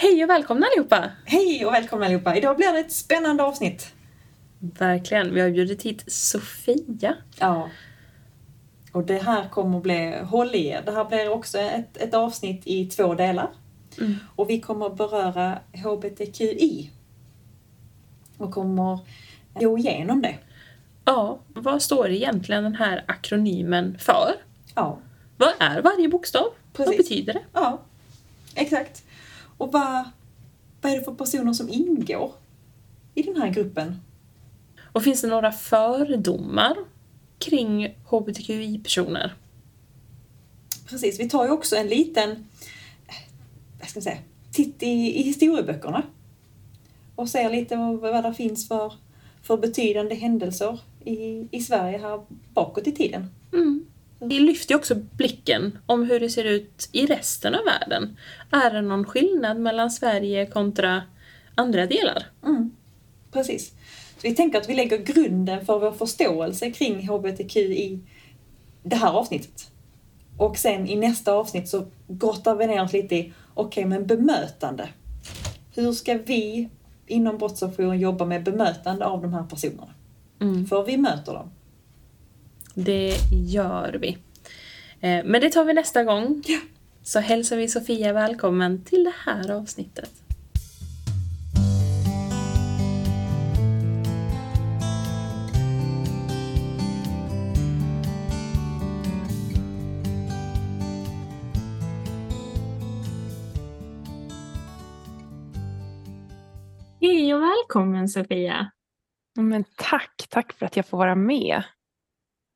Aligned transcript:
Hej 0.00 0.24
och 0.24 0.30
välkomna 0.30 0.66
allihopa! 0.66 1.10
Hej 1.24 1.66
och 1.66 1.72
välkomna 1.72 2.06
allihopa! 2.06 2.36
Idag 2.36 2.56
blir 2.56 2.72
det 2.72 2.78
ett 2.78 2.92
spännande 2.92 3.42
avsnitt. 3.42 3.94
Verkligen, 4.58 5.34
vi 5.34 5.40
har 5.40 5.50
bjudit 5.50 5.82
hit 5.82 6.04
Sofia. 6.06 7.16
Ja. 7.38 7.70
Och 8.92 9.04
det 9.04 9.22
här 9.22 9.48
kommer 9.48 9.76
att 9.76 9.82
bli, 9.82 10.14
håll 10.24 10.54
i 10.54 10.66
er, 10.66 10.82
det 10.86 10.92
här 10.92 11.04
blir 11.04 11.28
också 11.28 11.58
ett, 11.58 11.96
ett 11.96 12.14
avsnitt 12.14 12.62
i 12.64 12.86
två 12.86 13.14
delar. 13.14 13.50
Mm. 13.98 14.14
Och 14.36 14.50
vi 14.50 14.60
kommer 14.60 14.86
att 14.86 14.96
beröra 14.96 15.58
HBTQI. 15.84 16.90
Och 18.36 18.54
kommer 18.54 18.98
gå 19.54 19.78
igenom 19.78 20.22
det. 20.22 20.38
Ja, 21.04 21.38
vad 21.48 21.82
står 21.82 22.10
egentligen 22.10 22.62
den 22.62 22.74
här 22.74 23.04
akronymen 23.08 23.98
för? 23.98 24.34
Ja, 24.74 24.98
Vad 25.36 25.52
är 25.58 25.82
varje 25.82 26.08
bokstav? 26.08 26.46
Vad 26.76 26.86
Precis. 26.86 27.08
betyder 27.08 27.32
det? 27.32 27.42
ja 27.52 27.80
exakt. 28.54 29.04
Och 29.58 29.72
vad, 29.72 30.04
vad 30.80 30.92
är 30.92 30.96
det 30.96 31.04
för 31.04 31.14
personer 31.14 31.52
som 31.52 31.68
ingår 31.68 32.32
i 33.14 33.22
den 33.22 33.36
här 33.36 33.50
gruppen? 33.50 34.00
Och 34.92 35.02
finns 35.02 35.20
det 35.20 35.28
några 35.28 35.52
fördomar 35.52 36.76
kring 37.38 37.96
HBTQI-personer? 38.04 39.34
Precis, 40.86 41.20
vi 41.20 41.28
tar 41.28 41.44
ju 41.44 41.50
också 41.50 41.76
en 41.76 41.86
liten, 41.86 42.30
eh, 42.30 43.14
vad 43.80 43.88
ska 43.88 43.98
man 43.98 44.02
säga, 44.02 44.18
titt 44.52 44.82
i, 44.82 45.20
i 45.20 45.22
historieböckerna. 45.22 46.02
Och 47.14 47.28
ser 47.28 47.50
lite 47.50 47.76
vad, 47.76 47.96
vad 47.96 48.24
det 48.24 48.34
finns 48.34 48.68
för, 48.68 48.92
för 49.42 49.56
betydande 49.56 50.14
händelser 50.14 50.80
i, 51.04 51.48
i 51.50 51.60
Sverige 51.60 51.98
här 51.98 52.22
bakåt 52.54 52.86
i 52.86 52.92
tiden. 52.92 53.26
Mm. 53.52 53.86
Vi 54.20 54.38
lyfter 54.38 54.74
ju 54.74 54.78
också 54.78 54.94
blicken 54.94 55.78
om 55.86 56.04
hur 56.04 56.20
det 56.20 56.30
ser 56.30 56.44
ut 56.44 56.88
i 56.92 57.06
resten 57.06 57.54
av 57.54 57.60
världen. 57.64 58.16
Är 58.50 58.70
det 58.70 58.82
någon 58.82 59.04
skillnad 59.04 59.60
mellan 59.60 59.90
Sverige 59.90 60.46
kontra 60.46 61.02
andra 61.54 61.86
delar? 61.86 62.26
Mm, 62.44 62.76
precis. 63.32 63.68
Så 64.16 64.22
vi 64.22 64.34
tänker 64.34 64.58
att 64.58 64.68
vi 64.68 64.74
lägger 64.74 64.98
grunden 64.98 65.66
för 65.66 65.78
vår 65.78 65.92
förståelse 65.92 66.70
kring 66.70 67.08
HBTQ 67.08 67.56
i 67.56 68.00
det 68.82 68.96
här 68.96 69.12
avsnittet. 69.12 69.70
Och 70.36 70.56
sen 70.56 70.88
i 70.88 70.96
nästa 70.96 71.32
avsnitt 71.32 71.68
så 71.68 71.86
grottar 72.08 72.56
vi 72.56 72.66
ner 72.66 72.82
oss 72.82 72.92
lite 72.92 73.14
i, 73.14 73.32
okej 73.54 73.84
men 73.84 74.06
bemötande. 74.06 74.88
Hur 75.74 75.92
ska 75.92 76.18
vi 76.18 76.68
inom 77.06 77.38
brottsofferjouren 77.38 78.00
jobba 78.00 78.24
med 78.24 78.44
bemötande 78.44 79.04
av 79.04 79.22
de 79.22 79.32
här 79.32 79.42
personerna? 79.42 79.94
Mm. 80.40 80.66
För 80.66 80.84
vi 80.84 80.96
möter 80.96 81.32
dem. 81.32 81.50
Det 82.84 83.16
gör 83.32 83.92
vi. 84.00 84.08
Eh, 85.00 85.24
Men 85.24 85.40
det 85.40 85.50
tar 85.50 85.64
vi 85.64 85.72
nästa 85.72 86.04
gång. 86.04 86.42
Ja. 86.46 86.58
Så 87.02 87.20
hälsar 87.20 87.56
vi 87.56 87.68
Sofia 87.68 88.12
välkommen 88.12 88.84
till 88.84 89.04
det 89.04 89.12
här 89.24 89.50
avsnittet. 89.50 90.10
Hej 107.00 107.34
och 107.34 107.40
välkommen 107.42 108.08
Sofia! 108.08 108.70
Men 109.36 109.64
tack, 109.76 110.26
tack 110.30 110.52
för 110.52 110.66
att 110.66 110.76
jag 110.76 110.86
får 110.86 110.98
vara 110.98 111.14
med. 111.14 111.62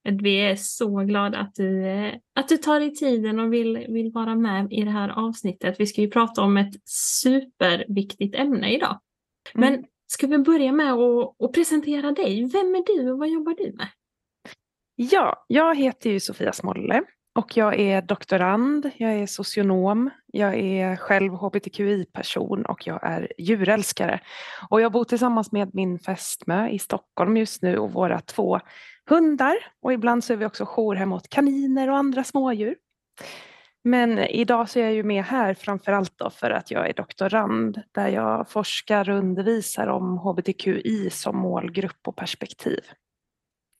Vi 0.04 0.36
är 0.36 0.56
så 0.56 0.96
glada 0.96 1.38
att 1.38 1.54
du, 1.54 1.86
eh, 1.86 2.14
att 2.34 2.48
du 2.48 2.56
tar 2.56 2.80
dig 2.80 2.94
tiden 2.94 3.40
och 3.40 3.52
vill, 3.52 3.86
vill 3.88 4.12
vara 4.12 4.34
med 4.34 4.72
i 4.72 4.82
det 4.82 4.90
här 4.90 5.08
avsnittet. 5.08 5.80
Vi 5.80 5.86
ska 5.86 6.00
ju 6.00 6.10
prata 6.10 6.42
om 6.42 6.56
ett 6.56 6.74
superviktigt 6.88 8.34
ämne 8.34 8.74
idag. 8.74 9.00
Mm. 9.54 9.70
Men 9.70 9.84
ska 10.06 10.26
vi 10.26 10.38
börja 10.38 10.72
med 10.72 10.92
att, 10.92 11.42
att 11.44 11.52
presentera 11.52 12.12
dig? 12.12 12.50
Vem 12.52 12.74
är 12.74 12.96
du 12.96 13.12
och 13.12 13.18
vad 13.18 13.28
jobbar 13.28 13.54
du 13.54 13.72
med? 13.72 13.88
Ja, 14.94 15.44
jag 15.48 15.76
heter 15.76 16.10
ju 16.10 16.20
Sofia 16.20 16.52
Smolle 16.52 17.02
och 17.34 17.56
jag 17.56 17.80
är 17.80 18.02
doktorand, 18.02 18.90
jag 18.96 19.12
är 19.12 19.26
socionom, 19.26 20.10
jag 20.26 20.54
är 20.54 20.96
själv 20.96 21.32
hbtqi-person 21.32 22.66
och 22.66 22.86
jag 22.86 23.00
är 23.02 23.32
djurälskare. 23.38 24.20
Och 24.70 24.80
jag 24.80 24.92
bor 24.92 25.04
tillsammans 25.04 25.52
med 25.52 25.74
min 25.74 25.98
fästmö 25.98 26.68
i 26.68 26.78
Stockholm 26.78 27.36
just 27.36 27.62
nu 27.62 27.78
och 27.78 27.92
våra 27.92 28.20
två 28.20 28.60
hundar 29.08 29.56
och 29.82 29.92
ibland 29.92 30.24
så 30.24 30.32
är 30.32 30.36
vi 30.36 30.46
också 30.46 30.64
jourhem 30.64 31.12
åt 31.12 31.28
kaniner 31.28 31.90
och 31.90 31.96
andra 31.96 32.24
smådjur. 32.24 32.76
Men 33.84 34.18
idag 34.18 34.70
så 34.70 34.78
är 34.78 34.82
jag 34.82 34.94
ju 34.94 35.02
med 35.02 35.24
här 35.24 35.54
framförallt 35.54 36.18
då 36.18 36.30
för 36.30 36.50
att 36.50 36.70
jag 36.70 36.88
är 36.88 36.92
doktorand 36.92 37.82
där 37.92 38.08
jag 38.08 38.48
forskar 38.48 39.10
och 39.10 39.18
undervisar 39.18 39.86
om 39.86 40.18
hbtqi 40.18 41.10
som 41.10 41.36
målgrupp 41.36 42.08
och 42.08 42.16
perspektiv. 42.16 42.80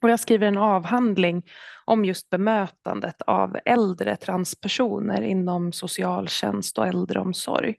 Och 0.02 0.10
jag 0.10 0.20
skriver 0.20 0.46
en 0.46 0.58
avhandling 0.58 1.42
om 1.84 2.04
just 2.04 2.30
bemötandet 2.30 3.22
av 3.22 3.56
äldre 3.64 4.16
transpersoner 4.16 5.22
inom 5.22 5.72
socialtjänst 5.72 6.78
och 6.78 6.86
äldreomsorg. 6.86 7.74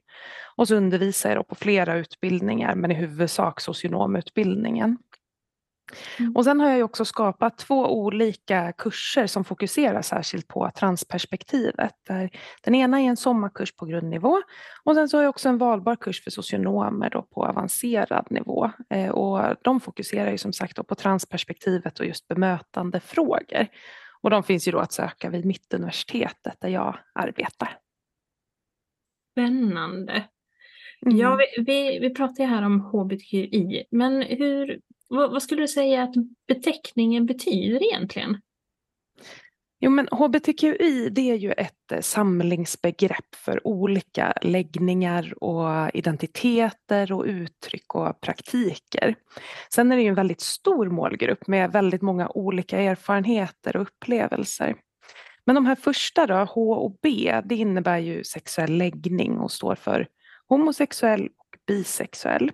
Och 0.56 0.67
så 0.67 0.75
undervisar 0.75 1.29
jag 1.29 1.38
då 1.38 1.44
på 1.44 1.56
flera 1.56 1.95
utbildningar 1.95 2.75
men 2.75 2.91
i 2.91 2.94
huvudsak 2.94 3.62
socionomutbildningen. 3.62 4.97
Mm. 6.20 6.36
Och 6.36 6.44
sen 6.44 6.59
har 6.59 6.70
jag 6.70 6.86
också 6.86 7.06
skapat 7.06 7.58
två 7.58 8.00
olika 8.00 8.72
kurser 8.72 9.28
som 9.28 9.44
fokuserar 9.44 10.02
särskilt 10.02 10.48
på 10.48 10.72
transperspektivet. 10.76 11.94
Där 12.08 12.30
den 12.64 12.76
ena 12.76 13.02
är 13.02 13.06
en 13.06 13.18
sommarkurs 13.18 13.76
på 13.76 13.86
grundnivå 13.86 14.42
och 14.84 14.96
sen 14.96 15.09
så 15.09 15.18
har 15.18 15.24
jag 15.24 15.30
också 15.30 15.50
en 15.50 15.58
valbar 15.58 15.96
kurs 15.96 16.24
för 16.24 16.31
socionomer 16.31 17.09
då 17.09 17.22
på 17.22 17.46
avancerad 17.46 18.28
nivå. 18.30 18.72
Eh, 18.90 19.09
och 19.09 19.56
de 19.64 19.80
fokuserar 19.80 20.31
ju 20.31 20.38
som 20.38 20.54
sagt 20.54 20.88
på 20.88 20.96
transperspektivet 20.96 22.00
och 22.00 22.06
just 22.06 22.28
bemötandefrågor. 22.28 23.68
Och 24.22 24.30
de 24.30 24.44
finns 24.44 24.68
ju 24.68 24.72
då 24.72 24.80
att 24.80 24.94
söka 24.94 25.30
vid 25.30 25.46
Mittuniversitetet 25.46 26.58
där 26.62 26.70
jag 26.70 26.98
arbetar. 27.14 27.78
Spännande. 29.31 30.24
Mm. 31.06 31.18
Ja, 31.18 31.36
vi, 31.36 31.64
vi, 31.64 32.00
vi 32.00 32.10
pratar 32.10 32.44
ju 32.44 32.50
här 32.50 32.66
om 32.66 32.81
HBTQI, 32.81 33.84
men 33.92 34.22
hur, 34.22 34.80
vad, 35.16 35.31
vad 35.31 35.44
skulle 35.44 35.62
du 35.62 35.68
säga 35.68 36.03
att 36.03 36.13
beteckningen 36.47 37.25
betyder 37.25 37.84
egentligen? 37.84 38.41
Jo 39.79 39.90
men 39.90 40.07
hbtqi 40.12 41.09
det 41.09 41.31
är 41.31 41.35
ju 41.35 41.51
ett 41.51 41.91
eh, 41.91 42.01
samlingsbegrepp 42.01 43.35
för 43.35 43.68
olika 43.68 44.34
läggningar 44.41 45.44
och 45.44 45.90
identiteter 45.94 47.12
och 47.12 47.25
uttryck 47.25 47.96
och 47.96 48.22
praktiker. 48.22 49.16
Sen 49.74 49.91
är 49.91 49.96
det 49.96 50.01
ju 50.01 50.07
en 50.07 50.16
väldigt 50.16 50.41
stor 50.41 50.90
målgrupp 50.90 51.47
med 51.47 51.72
väldigt 51.72 52.01
många 52.01 52.30
olika 52.30 52.80
erfarenheter 52.80 53.75
och 53.75 53.81
upplevelser. 53.81 54.75
Men 55.45 55.56
de 55.56 55.66
här 55.66 55.75
första 55.75 56.28
då, 56.28 56.35
H 56.35 56.74
och 56.74 56.97
B, 57.01 57.41
det 57.45 57.56
innebär 57.56 57.97
ju 57.97 58.24
sexuell 58.24 58.78
läggning 58.78 59.38
och 59.38 59.51
står 59.51 59.75
för 59.75 60.07
homosexuell 60.47 61.25
och 61.25 61.57
bisexuell. 61.68 62.51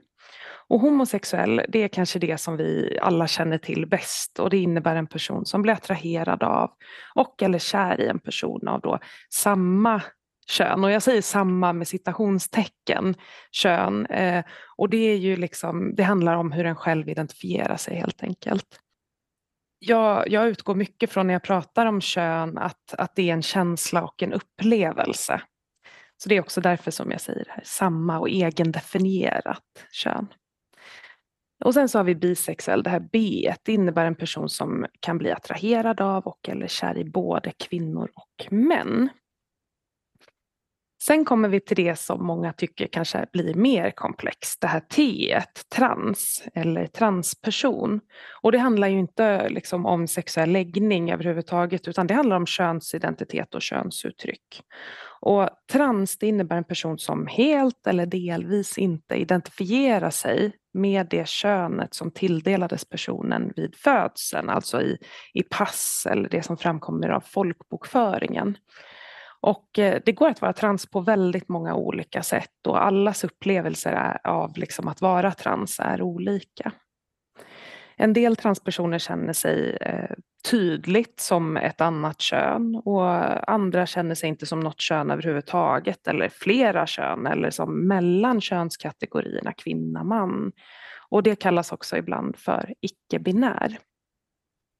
Och 0.69 0.80
homosexuell, 0.80 1.62
det 1.69 1.84
är 1.84 1.88
kanske 1.88 2.19
det 2.19 2.38
som 2.38 2.57
vi 2.57 3.00
alla 3.02 3.28
känner 3.28 3.57
till 3.57 3.88
bäst 3.88 4.40
och 4.40 4.50
det 4.50 4.57
innebär 4.57 4.96
en 4.96 5.07
person 5.07 5.46
som 5.46 5.62
blir 5.62 5.74
attraherad 5.74 6.44
av 6.44 6.72
och 7.16 7.44
eller 7.44 7.59
kär 7.59 8.02
i 8.02 8.07
en 8.07 8.19
person 8.19 8.68
av 8.68 8.81
då 8.81 9.00
samma 9.34 10.02
kön. 10.50 10.84
Och 10.84 10.91
jag 10.91 11.03
säger 11.03 11.22
samma 11.22 11.74
med 11.74 11.88
citationstecken, 11.88 13.16
kön. 13.52 14.06
Eh, 14.06 14.46
och 14.78 14.90
det 14.90 14.97
är 14.97 15.16
ju 15.16 15.35
liksom, 15.35 15.96
det 15.96 16.03
handlar 16.03 16.35
om 16.35 16.52
hur 16.52 16.66
en 16.66 16.75
själv 16.75 17.09
identifierar 17.09 17.78
sig 17.78 17.96
helt 17.96 18.24
enkelt. 18.24 18.79
Jag, 19.79 20.29
jag 20.31 20.47
utgår 20.47 20.75
mycket 20.75 21.12
från 21.12 21.28
när 21.28 21.34
jag 21.34 21.44
pratar 21.44 21.85
om 21.85 22.02
kön 22.02 22.58
att, 22.58 22.94
att 22.97 23.16
det 23.16 23.29
är 23.29 23.34
en 23.34 23.41
känsla 23.41 24.03
och 24.03 24.24
en 24.24 24.34
upplevelse. 24.34 25.41
Så 26.18 26.29
det 26.29 26.38
är 26.38 26.41
också 26.41 26.62
därför 26.62 26.91
som 26.91 27.12
jag 27.12 27.22
säger 27.22 27.46
det 27.46 27.52
här, 27.52 27.63
samma 27.66 28.19
och 28.19 28.29
egendefinierat 28.29 29.85
kön. 29.91 30.28
Och 31.66 31.73
sen 31.73 31.90
så 31.90 32.00
har 32.00 32.03
vi 32.03 32.16
bisexuell, 32.16 32.84
det 32.84 32.90
här 32.90 33.08
B 33.11 33.53
det 33.64 33.73
innebär 33.73 34.06
en 34.06 34.16
person 34.16 34.50
som 34.50 34.85
kan 35.00 35.17
bli 35.17 35.32
attraherad 35.32 36.02
av 36.02 36.23
och 36.28 36.50
eller 36.50 36.67
kär 36.67 36.97
i 36.97 37.06
både 37.06 37.52
kvinnor 37.58 38.11
och 38.16 38.52
män. 38.52 39.09
Sen 41.03 41.26
kommer 41.26 41.50
vi 41.50 41.59
till 41.59 41.78
det 41.78 42.00
som 42.00 42.26
många 42.26 42.53
tycker 42.53 42.88
kanske 42.88 43.26
blir 43.34 43.53
mer 43.53 43.91
komplext, 43.91 44.61
det 44.61 44.67
här 44.67 44.79
T, 44.79 45.41
trans 45.76 46.44
eller 46.53 46.88
transperson. 46.88 48.00
Och 48.41 48.52
det 48.52 48.58
handlar 48.58 48.88
ju 48.88 49.00
inte 49.00 49.50
liksom 49.50 49.85
om 49.85 50.08
sexuell 50.08 50.52
läggning 50.52 51.11
överhuvudtaget 51.11 51.88
utan 51.88 52.08
det 52.08 52.14
handlar 52.14 52.35
om 52.35 52.46
könsidentitet 52.46 53.56
och 53.56 53.61
könsuttryck. 53.61 54.61
Och 55.22 55.50
trans 55.72 56.17
det 56.17 56.28
innebär 56.28 56.58
en 56.58 56.64
person 56.64 56.97
som 56.97 57.28
helt 57.28 57.88
eller 57.88 58.06
delvis 58.06 58.78
inte 58.78 59.16
identifierar 59.16 60.09
sig 60.09 60.52
med 60.74 61.08
det 61.10 61.28
könet 61.28 61.94
som 61.94 62.12
tilldelades 62.12 62.86
personen 62.86 63.54
vid 63.56 63.76
födseln, 63.76 64.50
alltså 64.50 64.82
i, 64.82 64.98
i 65.34 65.44
pass 65.44 66.08
eller 66.10 66.30
det 66.30 66.44
som 66.44 66.58
framkommer 66.58 67.10
av 67.10 67.22
folkbokföringen. 67.22 68.58
Och 69.42 69.80
eh, 69.80 70.02
det 70.06 70.12
går 70.12 70.30
att 70.30 70.42
vara 70.42 70.54
trans 70.54 70.86
på 70.86 71.02
väldigt 71.02 71.50
många 71.50 71.76
olika 71.76 72.24
sätt 72.24 72.68
och 72.68 72.86
allas 72.86 73.24
upplevelser 73.24 74.18
av 74.24 74.58
liksom 74.58 74.88
att 74.88 75.02
vara 75.02 75.32
trans 75.32 75.80
är 75.80 76.02
olika. 76.02 76.72
En 78.01 78.13
del 78.13 78.35
transpersoner 78.35 78.99
känner 78.99 79.34
sig 79.34 79.78
eh, 79.81 80.16
tydligt 80.51 81.19
som 81.19 81.57
ett 81.57 81.81
annat 81.81 82.22
kön 82.22 82.81
och 82.85 83.51
andra 83.51 83.85
känner 83.85 84.16
sig 84.16 84.29
inte 84.29 84.46
som 84.46 84.59
något 84.59 84.81
kön 84.81 85.11
överhuvudtaget 85.11 86.07
eller 86.07 86.29
flera 86.29 86.87
kön 86.87 87.28
eller 87.28 87.49
som 87.49 87.87
mellan 87.87 88.41
könskategorierna 88.41 89.53
kvinna, 89.53 90.03
man. 90.03 90.51
Och 91.09 91.23
det 91.23 91.35
kallas 91.35 91.72
också 91.72 91.97
ibland 91.97 92.37
för 92.37 92.73
icke-binär. 92.81 93.78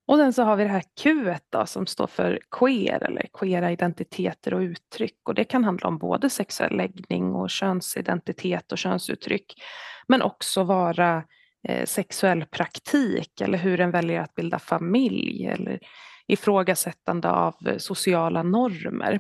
Och 0.08 0.18
sen 0.18 0.34
så 0.34 0.44
har 0.44 0.56
vi 0.56 0.64
det 0.64 0.70
här 0.70 0.84
Q 1.02 1.36
då, 1.50 1.66
som 1.66 1.88
står 1.88 2.08
för 2.08 2.40
queer 2.52 3.04
eller 3.04 3.28
queera 3.34 3.72
identiteter 3.72 4.54
och 4.54 4.60
uttryck. 4.60 5.20
Och 5.26 5.36
det 5.36 5.44
kan 5.44 5.64
handla 5.64 5.88
om 5.88 5.98
både 5.98 6.30
sexuell 6.30 6.78
läggning 6.78 7.36
och 7.36 7.50
könsidentitet 7.50 8.72
och 8.72 8.78
könsuttryck. 8.78 9.54
Men 10.08 10.22
också 10.22 10.64
vara 10.64 11.24
Eh, 11.68 11.86
sexuell 11.86 12.46
praktik 12.46 13.42
eller 13.42 13.58
hur 13.58 13.80
en 13.80 13.92
väljer 13.92 14.22
att 14.22 14.36
bilda 14.36 14.60
familj 14.60 15.46
eller 15.46 15.80
ifrågasättande 16.28 17.30
av 17.30 17.56
eh, 17.66 17.78
sociala 17.78 18.44
normer. 18.44 19.20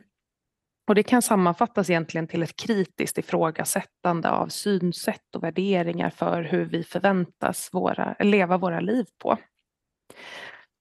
Och 0.87 0.95
det 0.95 1.03
kan 1.03 1.21
sammanfattas 1.21 1.89
egentligen 1.89 2.27
till 2.27 2.43
ett 2.43 2.55
kritiskt 2.55 3.17
ifrågasättande 3.17 4.29
av 4.29 4.47
synsätt 4.47 5.35
och 5.35 5.43
värderingar 5.43 6.09
för 6.09 6.43
hur 6.43 6.65
vi 6.65 6.83
förväntas 6.83 7.69
våra, 7.73 8.15
leva 8.19 8.57
våra 8.57 8.79
liv 8.79 9.05
på. 9.23 9.37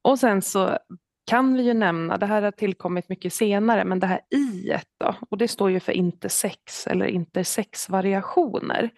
Och 0.03 0.19
sen 0.19 0.43
så 0.43 0.79
kan 1.27 1.55
vi 1.55 1.63
ju 1.63 1.75
nämna, 1.75 2.17
det 2.17 2.27
här 2.27 2.43
har 2.43 2.51
tillkommit 2.51 3.09
mycket 3.09 3.33
senare, 3.33 3.85
men 3.85 4.01
det 4.01 4.07
här 4.07 4.21
i 4.31 4.75
då, 5.01 5.15
och 5.31 5.39
det 5.39 5.49
står 5.49 5.71
ju 5.71 5.81
för 5.81 5.93
intersex 5.93 6.87
eller 6.87 7.07
intersexvariationer. 7.07 8.91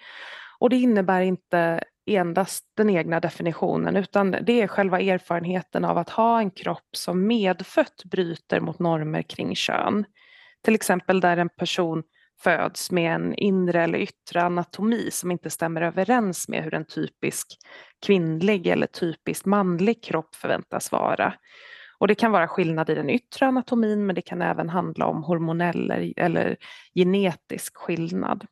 Och 0.58 0.70
det 0.70 0.76
innebär 0.76 1.20
inte 1.20 1.84
endast 2.16 2.64
den 2.76 2.90
egna 2.90 3.20
definitionen 3.20 3.96
utan 3.96 4.30
det 4.30 4.62
är 4.62 4.66
själva 4.66 5.00
erfarenheten 5.00 5.84
av 5.84 5.98
att 5.98 6.10
ha 6.10 6.40
en 6.40 6.50
kropp 6.50 6.96
som 6.96 7.26
medfött 7.26 8.04
bryter 8.04 8.60
mot 8.60 8.78
normer 8.78 9.22
kring 9.22 9.54
kön. 9.54 10.04
Till 10.64 10.74
exempel 10.74 11.20
där 11.20 11.36
en 11.36 11.48
person 11.48 12.02
föds 12.42 12.90
med 12.90 13.14
en 13.14 13.34
inre 13.34 13.82
eller 13.84 13.98
yttre 13.98 14.42
anatomi 14.42 15.10
som 15.10 15.30
inte 15.30 15.50
stämmer 15.50 15.82
överens 15.82 16.48
med 16.48 16.64
hur 16.64 16.74
en 16.74 16.86
typisk 16.86 17.46
kvinnlig 18.06 18.66
eller 18.66 18.86
typiskt 18.86 19.46
manlig 19.46 20.04
kropp 20.04 20.34
förväntas 20.34 20.92
vara. 20.92 21.34
Och 21.98 22.08
det 22.08 22.14
kan 22.14 22.32
vara 22.32 22.48
skillnad 22.48 22.90
i 22.90 22.94
den 22.94 23.10
yttre 23.10 23.46
anatomin 23.46 24.06
men 24.06 24.14
det 24.14 24.22
kan 24.22 24.42
även 24.42 24.68
handla 24.68 25.06
om 25.06 25.22
hormonell 25.22 25.90
eller 26.16 26.56
genetisk 26.94 27.76
skillnad. 27.76 28.46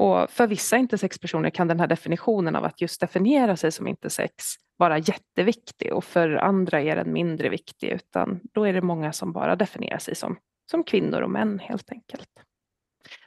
Och 0.00 0.30
för 0.30 0.46
vissa 0.46 0.76
intersexpersoner 0.76 1.50
kan 1.50 1.68
den 1.68 1.80
här 1.80 1.86
definitionen 1.86 2.56
av 2.56 2.64
att 2.64 2.80
just 2.80 3.00
definiera 3.00 3.56
sig 3.56 3.72
som 3.72 3.86
intersex 3.88 4.44
vara 4.76 4.98
jätteviktig 4.98 5.92
och 5.92 6.04
för 6.04 6.30
andra 6.30 6.80
är 6.80 6.96
den 6.96 7.12
mindre 7.12 7.48
viktig 7.48 7.88
utan 7.88 8.40
då 8.52 8.64
är 8.64 8.72
det 8.72 8.82
många 8.82 9.12
som 9.12 9.32
bara 9.32 9.56
definierar 9.56 9.98
sig 9.98 10.14
som, 10.14 10.36
som 10.70 10.84
kvinnor 10.84 11.20
och 11.20 11.30
män 11.30 11.58
helt 11.58 11.92
enkelt. 11.92 12.28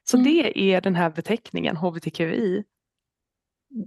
Så 0.04 0.18
mm. 0.18 0.26
det 0.32 0.60
är 0.60 0.82
den 0.82 0.96
här 0.96 1.10
beteckningen 1.10 1.78
hbtqi. 1.78 2.64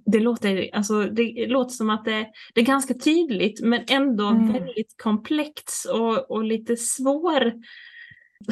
Det 0.06 0.20
låter, 0.20 0.70
alltså, 0.72 1.02
det 1.02 1.46
låter 1.46 1.74
som 1.74 1.90
att 1.90 2.04
det, 2.04 2.30
det 2.54 2.60
är 2.60 2.64
ganska 2.64 2.94
tydligt 2.94 3.60
men 3.62 3.84
ändå 3.88 4.26
mm. 4.26 4.52
väldigt 4.52 4.94
komplext 5.02 5.86
och, 5.92 6.30
och 6.30 6.44
lite 6.44 6.76
svår, 6.76 7.52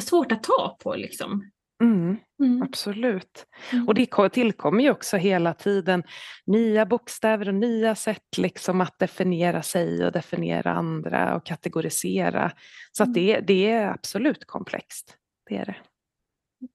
svårt 0.01 0.31
att 0.31 0.43
ta 0.43 0.77
på. 0.83 0.95
Liksom. 0.95 1.51
Mm, 1.81 2.17
mm. 2.39 2.61
Absolut. 2.61 3.45
Mm. 3.71 3.87
Och 3.87 3.93
det 3.95 4.29
tillkommer 4.29 4.83
ju 4.83 4.91
också 4.91 5.17
hela 5.17 5.53
tiden 5.53 6.03
nya 6.45 6.85
bokstäver 6.85 7.47
och 7.47 7.55
nya 7.55 7.95
sätt 7.95 8.37
liksom 8.37 8.81
att 8.81 8.99
definiera 8.99 9.61
sig 9.61 10.05
och 10.05 10.11
definiera 10.11 10.71
andra 10.71 11.35
och 11.35 11.45
kategorisera. 11.45 12.51
Så 12.91 13.03
att 13.03 13.17
mm. 13.17 13.25
det, 13.25 13.39
det 13.39 13.71
är 13.71 13.87
absolut 13.87 14.45
komplext. 14.45 15.17
Det 15.49 15.55
är 15.55 15.65
det. 15.65 15.75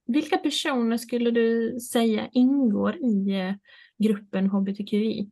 Vilka 0.07 0.37
personer 0.37 0.97
skulle 0.97 1.31
du 1.31 1.81
säga 1.81 2.29
ingår 2.33 2.97
i 2.97 3.41
eh, 3.41 3.55
gruppen 3.99 4.47
hbtqi? 4.47 5.31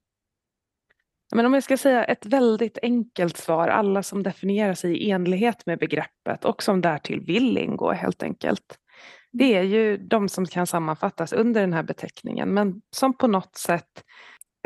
Men 1.34 1.46
om 1.46 1.54
jag 1.54 1.62
ska 1.62 1.76
säga 1.76 2.04
ett 2.04 2.26
väldigt 2.26 2.78
enkelt 2.82 3.36
svar, 3.36 3.68
alla 3.68 4.02
som 4.02 4.22
definierar 4.22 4.74
sig 4.74 4.96
i 4.96 5.10
enlighet 5.10 5.66
med 5.66 5.78
begreppet 5.78 6.44
och 6.44 6.62
som 6.62 6.80
därtill 6.80 7.20
vill 7.20 7.58
ingå 7.58 7.92
helt 7.92 8.22
enkelt. 8.22 8.78
Det 9.32 9.54
är 9.56 9.62
ju 9.62 9.96
de 9.96 10.28
som 10.28 10.46
kan 10.46 10.66
sammanfattas 10.66 11.32
under 11.32 11.60
den 11.60 11.72
här 11.72 11.82
beteckningen 11.82 12.54
men 12.54 12.82
som 12.90 13.16
på 13.16 13.26
något 13.26 13.56
sätt 13.56 14.04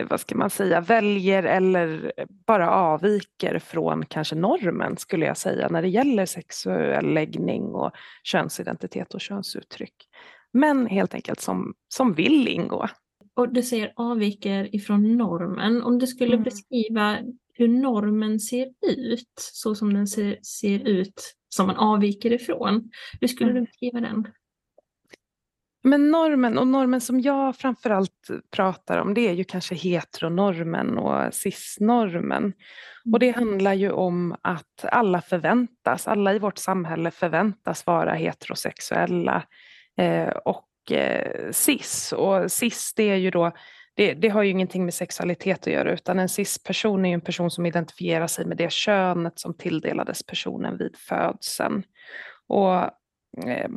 vad 0.08 0.20
ska 0.20 0.34
man 0.34 0.50
säga, 0.50 0.80
väljer 0.80 1.42
eller 1.42 2.12
bara 2.46 2.70
avviker 2.70 3.58
från 3.58 4.06
kanske 4.06 4.34
normen 4.34 4.96
skulle 4.96 5.26
jag 5.26 5.36
säga 5.36 5.68
när 5.68 5.82
det 5.82 5.88
gäller 5.88 6.26
sexuell 6.26 7.14
läggning 7.14 7.62
och 7.62 7.90
könsidentitet 8.22 9.14
och 9.14 9.20
könsuttryck. 9.20 9.94
Men 10.52 10.86
helt 10.86 11.14
enkelt 11.14 11.40
som, 11.40 11.74
som 11.88 12.14
vill 12.14 12.48
ingå. 12.48 12.88
Och 13.34 13.52
du 13.52 13.62
säger 13.62 13.92
avviker 13.96 14.76
ifrån 14.76 15.16
normen. 15.16 15.82
Om 15.82 15.98
du 15.98 16.06
skulle 16.06 16.34
mm. 16.34 16.44
beskriva 16.44 17.18
hur 17.54 17.68
normen 17.68 18.40
ser 18.40 18.68
ut, 18.86 19.32
så 19.36 19.74
som 19.74 19.94
den 19.94 20.06
ser, 20.06 20.38
ser 20.42 20.78
ut, 20.78 21.34
som 21.48 21.66
man 21.66 21.76
avviker 21.76 22.32
ifrån. 22.32 22.90
Hur 23.20 23.28
skulle 23.28 23.50
mm. 23.50 23.62
du 23.62 23.66
beskriva 23.66 24.00
den? 24.00 24.26
Men 25.82 26.11
normen, 26.11 26.58
och 26.58 26.67
normen 26.67 27.00
som 27.00 27.20
jag 27.20 27.56
framförallt 27.56 28.29
pratar 28.50 28.99
om 28.99 29.14
det 29.14 29.29
är 29.29 29.32
ju 29.32 29.44
kanske 29.44 29.75
heteronormen 29.75 30.99
och 30.99 31.34
cisnormen. 31.34 32.52
Och 33.12 33.19
det 33.19 33.29
mm. 33.29 33.38
handlar 33.38 33.75
ju 33.75 33.90
om 33.90 34.37
att 34.43 34.84
alla 34.84 35.20
förväntas, 35.20 36.08
alla 36.08 36.34
i 36.34 36.38
vårt 36.38 36.58
samhälle 36.58 37.11
förväntas 37.11 37.87
vara 37.87 38.14
heterosexuella 38.14 39.43
eh, 39.99 40.29
och 40.29 40.93
eh, 40.93 41.50
cis. 41.50 42.12
Och 42.12 42.52
cis 42.52 42.94
det 42.94 43.11
är 43.11 43.17
ju 43.17 43.31
då 43.31 43.52
det, 43.94 44.14
det, 44.14 44.29
har 44.29 44.43
ju 44.43 44.50
ingenting 44.50 44.84
med 44.84 44.94
sexualitet 44.94 45.67
att 45.67 45.73
göra 45.73 45.93
utan 45.93 46.19
en 46.19 46.29
cis-person 46.29 47.05
är 47.05 47.14
en 47.14 47.20
person 47.20 47.50
som 47.50 47.67
identifierar 47.67 48.26
sig 48.26 48.46
med 48.46 48.56
det 48.56 48.73
könet 48.73 49.38
som 49.38 49.55
tilldelades 49.55 50.26
personen 50.26 50.79
vid 50.79 50.96
födseln. 50.96 51.82
Och 52.49 52.76
eh, 53.49 53.69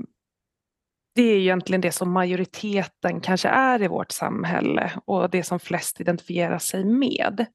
det 1.16 1.22
är 1.24 1.38
egentligen 1.38 1.82
det 1.82 1.92
som 1.92 2.12
majoriteten 2.12 3.22
kanske 3.22 3.48
är 3.50 3.84
i 3.84 3.88
vårt 3.88 4.12
samhälle 4.12 4.92
och 5.06 5.30
det 5.30 5.44
som 5.44 5.60
flest 5.60 6.02
identifierar 6.02 6.60
sig 6.60 6.86
med. 6.86 7.46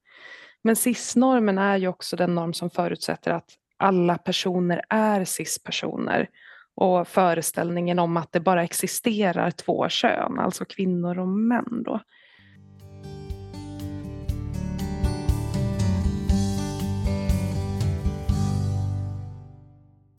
Men 0.63 0.77
cis-normen 0.77 1.59
är 1.59 1.77
ju 1.77 1.89
också 1.89 2.17
den 2.17 2.35
norm 2.35 2.53
som 2.53 2.71
förutsätter 2.71 3.31
att 3.31 3.51
alla 3.79 4.19
personer 4.19 4.83
är 4.89 5.25
cis-personer 5.25 6.29
och 6.75 7.09
föreställningen 7.09 7.99
om 7.99 8.17
att 8.17 8.33
det 8.33 8.41
bara 8.41 8.65
existerar 8.65 9.51
två 9.51 9.89
kön, 9.89 10.39
alltså 10.39 10.65
kvinnor 10.65 11.19
och 11.19 11.29
män. 11.29 11.83
Då. 11.85 12.01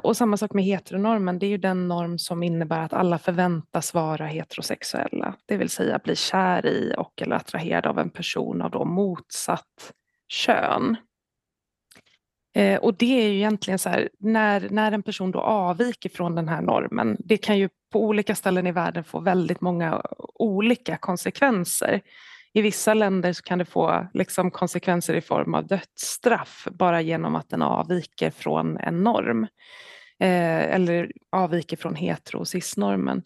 Och 0.03 0.17
samma 0.17 0.38
sak 0.38 0.53
med 0.53 0.63
heteronormen, 0.63 1.39
det 1.39 1.46
är 1.46 1.50
ju 1.50 1.58
den 1.58 1.88
norm 1.88 2.20
som 2.20 2.43
innebär 2.43 2.79
att 2.79 2.93
alla 2.93 3.17
förväntas 3.20 3.93
vara 3.93 4.25
heterosexuella, 4.25 5.36
det 5.46 5.58
vill 5.58 5.70
säga 5.70 6.00
bli 6.03 6.15
kär 6.15 6.65
i 6.65 6.93
och 6.98 7.22
eller 7.22 7.36
attraherad 7.36 7.86
av 7.86 8.00
en 8.00 8.10
person 8.10 8.62
av 8.62 8.72
då 8.72 8.86
motsatt 8.86 9.93
kön. 10.27 10.96
Eh, 12.55 12.79
och 12.79 12.93
det 12.93 13.22
är 13.22 13.29
ju 13.29 13.36
egentligen 13.36 13.79
så 13.79 13.89
här, 13.89 14.10
när, 14.20 14.67
när 14.70 14.91
en 14.91 15.03
person 15.03 15.31
då 15.31 15.39
avviker 15.39 16.10
från 16.10 16.36
den 16.36 16.48
här 16.48 16.62
normen, 16.62 17.17
det 17.20 17.38
kan 17.38 17.58
ju 17.58 17.70
på 17.91 18.05
olika 18.05 18.36
ställen 18.36 18.67
i 18.67 18.72
världen 18.72 19.03
få 19.03 19.20
väldigt 19.20 19.62
många 19.62 20.01
olika 20.34 20.98
konsekvenser. 20.98 22.01
I 22.53 22.62
vissa 22.62 22.93
länder 22.93 23.34
så 23.34 23.43
kan 23.43 23.60
det 23.60 23.65
få 23.65 24.08
liksom 24.13 24.51
konsekvenser 24.51 25.13
i 25.13 25.22
form 25.22 25.53
av 25.53 25.67
dödsstraff 25.67 26.67
bara 26.72 27.01
genom 27.01 27.36
att 27.36 27.50
den 27.50 27.62
avviker 27.62 28.31
från 28.31 28.77
en 28.77 29.03
norm 29.03 29.48
eh, 30.22 30.75
eller 30.75 31.12
avviker 31.30 31.78
från 31.78 31.96
hetero 31.96 32.40
och 32.40 32.48
cisnormen. 32.48 33.24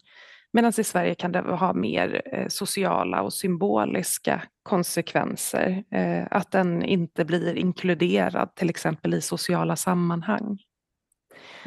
Medan 0.52 0.72
i 0.78 0.84
Sverige 0.84 1.14
kan 1.14 1.32
det 1.32 1.40
ha 1.40 1.72
mer 1.72 2.22
eh, 2.32 2.48
sociala 2.48 3.22
och 3.22 3.32
symboliska 3.32 4.42
konsekvenser. 4.62 5.84
Eh, 5.90 6.26
att 6.30 6.50
den 6.50 6.82
inte 6.82 7.24
blir 7.24 7.54
inkluderad 7.54 8.54
till 8.54 8.70
exempel 8.70 9.14
i 9.14 9.20
sociala 9.20 9.76
sammanhang. 9.76 10.58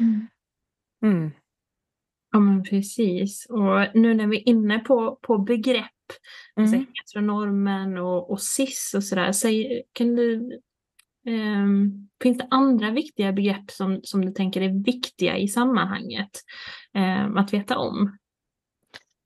Mm. 0.00 0.26
Mm. 1.04 1.30
Ja 2.32 2.40
men 2.40 2.62
precis. 2.62 3.46
Och 3.50 3.86
nu 3.94 4.14
när 4.14 4.26
vi 4.26 4.36
är 4.36 4.48
inne 4.48 4.78
på, 4.78 5.18
på 5.22 5.38
begrepp, 5.38 5.84
alltså 6.56 6.76
mm. 6.76 6.80
alltså 6.80 7.18
heteronormen 7.18 7.98
och, 7.98 8.30
och 8.30 8.42
cis 8.42 8.94
och 8.96 9.04
sådär, 9.04 9.32
kan 9.92 10.16
du 10.16 10.60
Um, 11.30 12.08
finns 12.22 12.38
det 12.38 12.46
andra 12.50 12.90
viktiga 12.90 13.32
begrepp 13.32 13.70
som, 13.70 14.00
som 14.02 14.24
du 14.24 14.32
tänker 14.32 14.60
är 14.60 14.84
viktiga 14.84 15.36
i 15.36 15.48
sammanhanget 15.48 16.30
um, 16.94 17.36
att 17.36 17.52
veta 17.52 17.78
om? 17.78 18.18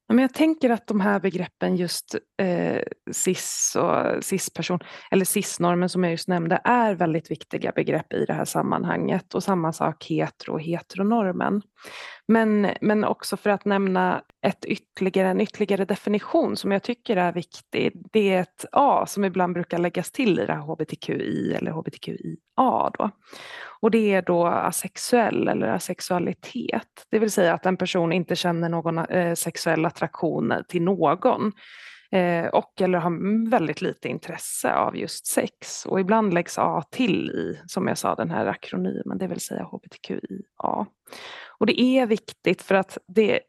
Men 0.09 0.19
jag 0.19 0.35
tänker 0.35 0.71
att 0.71 0.87
de 0.87 1.01
här 1.01 1.21
begreppen 1.21 1.77
just 1.77 2.15
eh, 2.43 2.83
cis 3.13 3.77
och 3.79 4.25
cis-person, 4.25 4.79
eller 5.11 5.25
cis-normen 5.25 5.89
som 5.89 6.05
jag 6.05 6.11
just 6.11 6.29
nämnde, 6.29 6.61
är 6.65 6.95
väldigt 6.95 7.31
viktiga 7.31 7.73
begrepp 7.73 8.13
i 8.13 8.25
det 8.25 8.33
här 8.33 8.45
sammanhanget. 8.45 9.35
Och 9.35 9.43
samma 9.43 9.73
sak 9.73 10.05
hetero 10.05 10.53
och 10.53 10.63
heteronormen. 10.63 11.63
Men, 12.29 12.69
men 12.81 13.05
också 13.05 13.37
för 13.37 13.51
att 13.51 13.65
nämna 13.65 14.23
ett 14.47 14.65
ytterligare, 14.65 15.29
en 15.29 15.41
ytterligare 15.41 15.85
definition 15.85 16.57
som 16.57 16.73
jag 16.73 16.83
tycker 16.83 17.17
är 17.17 17.33
viktig, 17.33 17.93
det 18.13 18.35
är 18.35 18.41
ett 18.41 18.65
A 18.73 19.07
som 19.07 19.25
ibland 19.25 19.55
brukar 19.55 19.79
läggas 19.79 20.11
till 20.11 20.39
i 20.39 20.47
det 20.47 20.53
här 20.53 20.61
hbtqi 20.61 21.55
eller 21.55 21.71
hbtqi 21.71 22.37
A. 22.55 22.91
Då. 22.99 23.11
Och 23.81 23.91
det 23.91 24.15
är 24.15 24.23
då 24.23 24.47
asexuell 24.47 25.49
eller 25.49 25.69
asexualitet, 25.69 27.07
det 27.11 27.19
vill 27.19 27.31
säga 27.31 27.55
att 27.55 27.67
en 27.67 27.77
person 27.77 28.13
inte 28.13 28.37
känner 28.37 28.69
någon 28.69 28.99
eh, 28.99 29.35
sexuell 29.35 29.85
attraktion 29.85 30.55
till 30.69 30.83
någon 30.83 31.53
eh, 32.11 32.47
och 32.47 32.81
eller 32.81 32.99
har 32.99 33.51
väldigt 33.51 33.83
lite 33.83 34.09
intresse 34.09 34.75
av 34.75 34.97
just 34.97 35.27
sex. 35.27 35.87
Och 35.87 36.01
ibland 36.01 36.35
läggs 36.35 36.59
A 36.59 36.83
till 36.91 37.31
i, 37.31 37.61
som 37.67 37.89
jag 37.89 37.99
sa, 37.99 38.15
den 38.15 38.31
här 38.31 38.47
akronymen, 38.47 39.19
det 39.19 39.27
vill 39.27 39.41
säga 39.41 39.65
hbtqia. 39.65 40.87
Och 41.59 41.67
det 41.67 41.81
är 41.81 42.07
viktigt 42.07 42.63
för 42.63 42.75
att 42.75 42.99
det, 43.07 43.41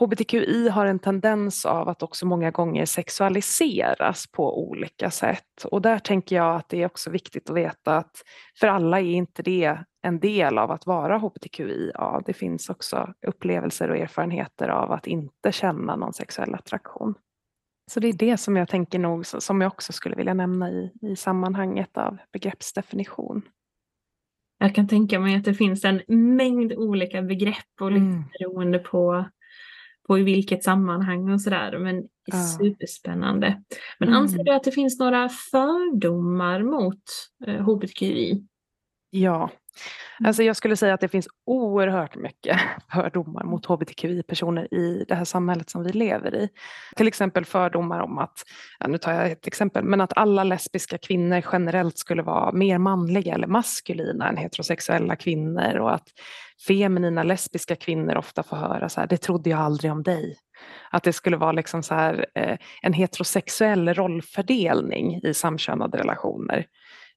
hbtqi 0.00 0.68
har 0.68 0.86
en 0.86 0.98
tendens 0.98 1.66
av 1.66 1.88
att 1.88 2.02
också 2.02 2.26
många 2.26 2.50
gånger 2.50 2.86
sexualiseras 2.86 4.26
på 4.32 4.68
olika 4.68 5.10
sätt. 5.10 5.64
Och 5.64 5.82
där 5.82 5.98
tänker 5.98 6.36
jag 6.36 6.56
att 6.56 6.68
det 6.68 6.82
är 6.82 6.86
också 6.86 7.10
viktigt 7.10 7.50
att 7.50 7.56
veta 7.56 7.96
att 7.96 8.22
för 8.60 8.66
alla 8.66 9.00
är 9.00 9.04
inte 9.04 9.42
det 9.42 9.78
en 10.02 10.20
del 10.20 10.58
av 10.58 10.70
att 10.70 10.86
vara 10.86 11.18
hbtqi. 11.18 11.90
Ja, 11.94 12.22
det 12.26 12.32
finns 12.32 12.70
också 12.70 13.14
upplevelser 13.26 13.90
och 13.90 13.96
erfarenheter 13.96 14.68
av 14.68 14.92
att 14.92 15.06
inte 15.06 15.52
känna 15.52 15.96
någon 15.96 16.12
sexuell 16.12 16.54
attraktion. 16.54 17.14
Så 17.90 18.00
det 18.00 18.08
är 18.08 18.12
det 18.12 18.36
som 18.36 18.56
jag 18.56 18.68
tänker 18.68 18.98
nog 18.98 19.26
som 19.26 19.60
jag 19.60 19.72
också 19.72 19.92
skulle 19.92 20.16
vilja 20.16 20.34
nämna 20.34 20.70
i, 20.70 20.92
i 21.02 21.16
sammanhanget 21.16 21.96
av 21.96 22.18
begreppsdefinition. 22.32 23.42
Jag 24.62 24.74
kan 24.74 24.88
tänka 24.88 25.20
mig 25.20 25.36
att 25.36 25.44
det 25.44 25.54
finns 25.54 25.84
en 25.84 26.02
mängd 26.36 26.72
olika 26.72 27.22
begrepp 27.22 27.80
och 27.80 27.92
lite 27.92 28.04
mm. 28.04 28.24
beroende 28.38 28.78
på, 28.78 29.24
på 30.08 30.18
i 30.18 30.22
vilket 30.22 30.64
sammanhang 30.64 31.30
och 31.30 31.40
sådär. 31.40 31.78
Men 31.78 32.04
ja. 32.24 32.42
superspännande. 32.58 33.62
Men 33.98 34.08
mm. 34.08 34.20
anser 34.20 34.44
du 34.44 34.52
att 34.52 34.64
det 34.64 34.70
finns 34.70 34.98
några 34.98 35.28
fördomar 35.28 36.62
mot 36.62 37.02
eh, 37.46 37.62
hbtqi? 37.62 38.46
Ja. 39.10 39.50
Mm. 40.20 40.28
Alltså 40.28 40.42
jag 40.42 40.56
skulle 40.56 40.76
säga 40.76 40.94
att 40.94 41.00
det 41.00 41.08
finns 41.08 41.28
oerhört 41.46 42.16
mycket 42.16 42.60
fördomar 42.92 43.44
mot 43.44 43.66
hbtqi-personer 43.66 44.74
i 44.74 45.04
det 45.08 45.14
här 45.14 45.24
samhället 45.24 45.70
som 45.70 45.82
vi 45.84 45.92
lever 45.92 46.34
i. 46.34 46.48
Till 46.96 47.08
exempel 47.08 47.44
fördomar 47.44 48.00
om 48.00 48.18
att, 48.18 48.42
ja, 48.78 48.88
nu 48.88 48.98
tar 48.98 49.12
jag 49.12 49.30
ett 49.30 49.46
exempel, 49.46 49.84
men 49.84 50.00
att 50.00 50.16
alla 50.16 50.44
lesbiska 50.44 50.98
kvinnor 50.98 51.44
generellt 51.52 51.98
skulle 51.98 52.22
vara 52.22 52.52
mer 52.52 52.78
manliga 52.78 53.34
eller 53.34 53.46
maskulina 53.46 54.28
än 54.28 54.36
heterosexuella 54.36 55.16
kvinnor 55.16 55.76
och 55.76 55.94
att 55.94 56.08
feminina 56.66 57.22
lesbiska 57.22 57.76
kvinnor 57.76 58.16
ofta 58.16 58.42
får 58.42 58.56
höra 58.56 58.88
så 58.88 59.00
här, 59.00 59.08
det 59.08 59.16
trodde 59.16 59.50
jag 59.50 59.60
aldrig 59.60 59.92
om 59.92 60.02
dig. 60.02 60.36
Att 60.90 61.02
det 61.02 61.12
skulle 61.12 61.36
vara 61.36 61.52
liksom 61.52 61.82
så 61.82 61.94
här, 61.94 62.26
eh, 62.34 62.58
en 62.82 62.92
heterosexuell 62.92 63.94
rollfördelning 63.94 65.20
i 65.22 65.34
samkönade 65.34 65.98
relationer. 65.98 66.66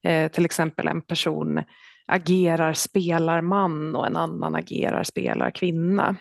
Eh, 0.03 0.31
till 0.31 0.45
exempel 0.45 0.87
en 0.87 1.01
person 1.01 1.63
agerar 2.05 2.73
spelarman 2.73 3.95
och 3.95 4.07
en 4.07 4.17
annan 4.17 4.55
agerar 4.55 5.03
spelarkvinna. 5.03 6.15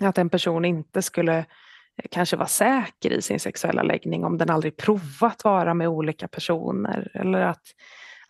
Att 0.00 0.18
en 0.18 0.30
person 0.30 0.64
inte 0.64 1.02
skulle 1.02 1.38
eh, 1.38 1.44
kanske 2.10 2.36
vara 2.36 2.48
säker 2.48 3.10
i 3.10 3.22
sin 3.22 3.40
sexuella 3.40 3.82
läggning 3.82 4.24
om 4.24 4.38
den 4.38 4.50
aldrig 4.50 4.76
provat 4.76 5.44
vara 5.44 5.74
med 5.74 5.88
olika 5.88 6.28
personer 6.28 7.10
eller 7.14 7.40
att 7.40 7.62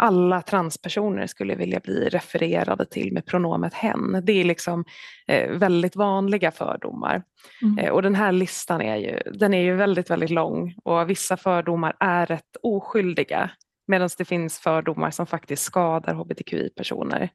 alla 0.03 0.43
transpersoner 0.43 1.27
skulle 1.27 1.55
vilja 1.55 1.81
bli 1.81 2.09
refererade 2.09 2.87
till 2.87 3.13
med 3.13 3.27
pronomet 3.27 3.75
hen. 3.75 4.21
Det 4.23 4.33
är 4.33 4.45
liksom 4.45 4.85
eh, 5.27 5.51
väldigt 5.51 5.97
vanliga 5.97 6.51
fördomar. 6.51 7.23
Mm. 7.63 7.79
Eh, 7.79 7.91
och 7.91 8.03
den 8.03 8.15
här 8.15 8.33
listan 8.33 8.83
är 8.83 8.97
ju, 8.97 9.33
den 9.33 9.55
är 9.55 9.63
ju 9.63 9.75
väldigt, 9.75 10.11
väldigt 10.11 10.31
lång 10.31 10.75
och 10.85 11.11
vissa 11.11 11.37
fördomar 11.37 11.97
är 12.01 12.27
rätt 12.27 12.57
oskyldiga 12.63 13.51
Medan 13.91 14.11
det 14.19 14.25
finns 14.25 14.59
fördomar 14.59 15.11
som 15.11 15.27
faktiskt 15.27 15.63
skadar 15.63 16.15
hbtqi-personer. 16.15 17.29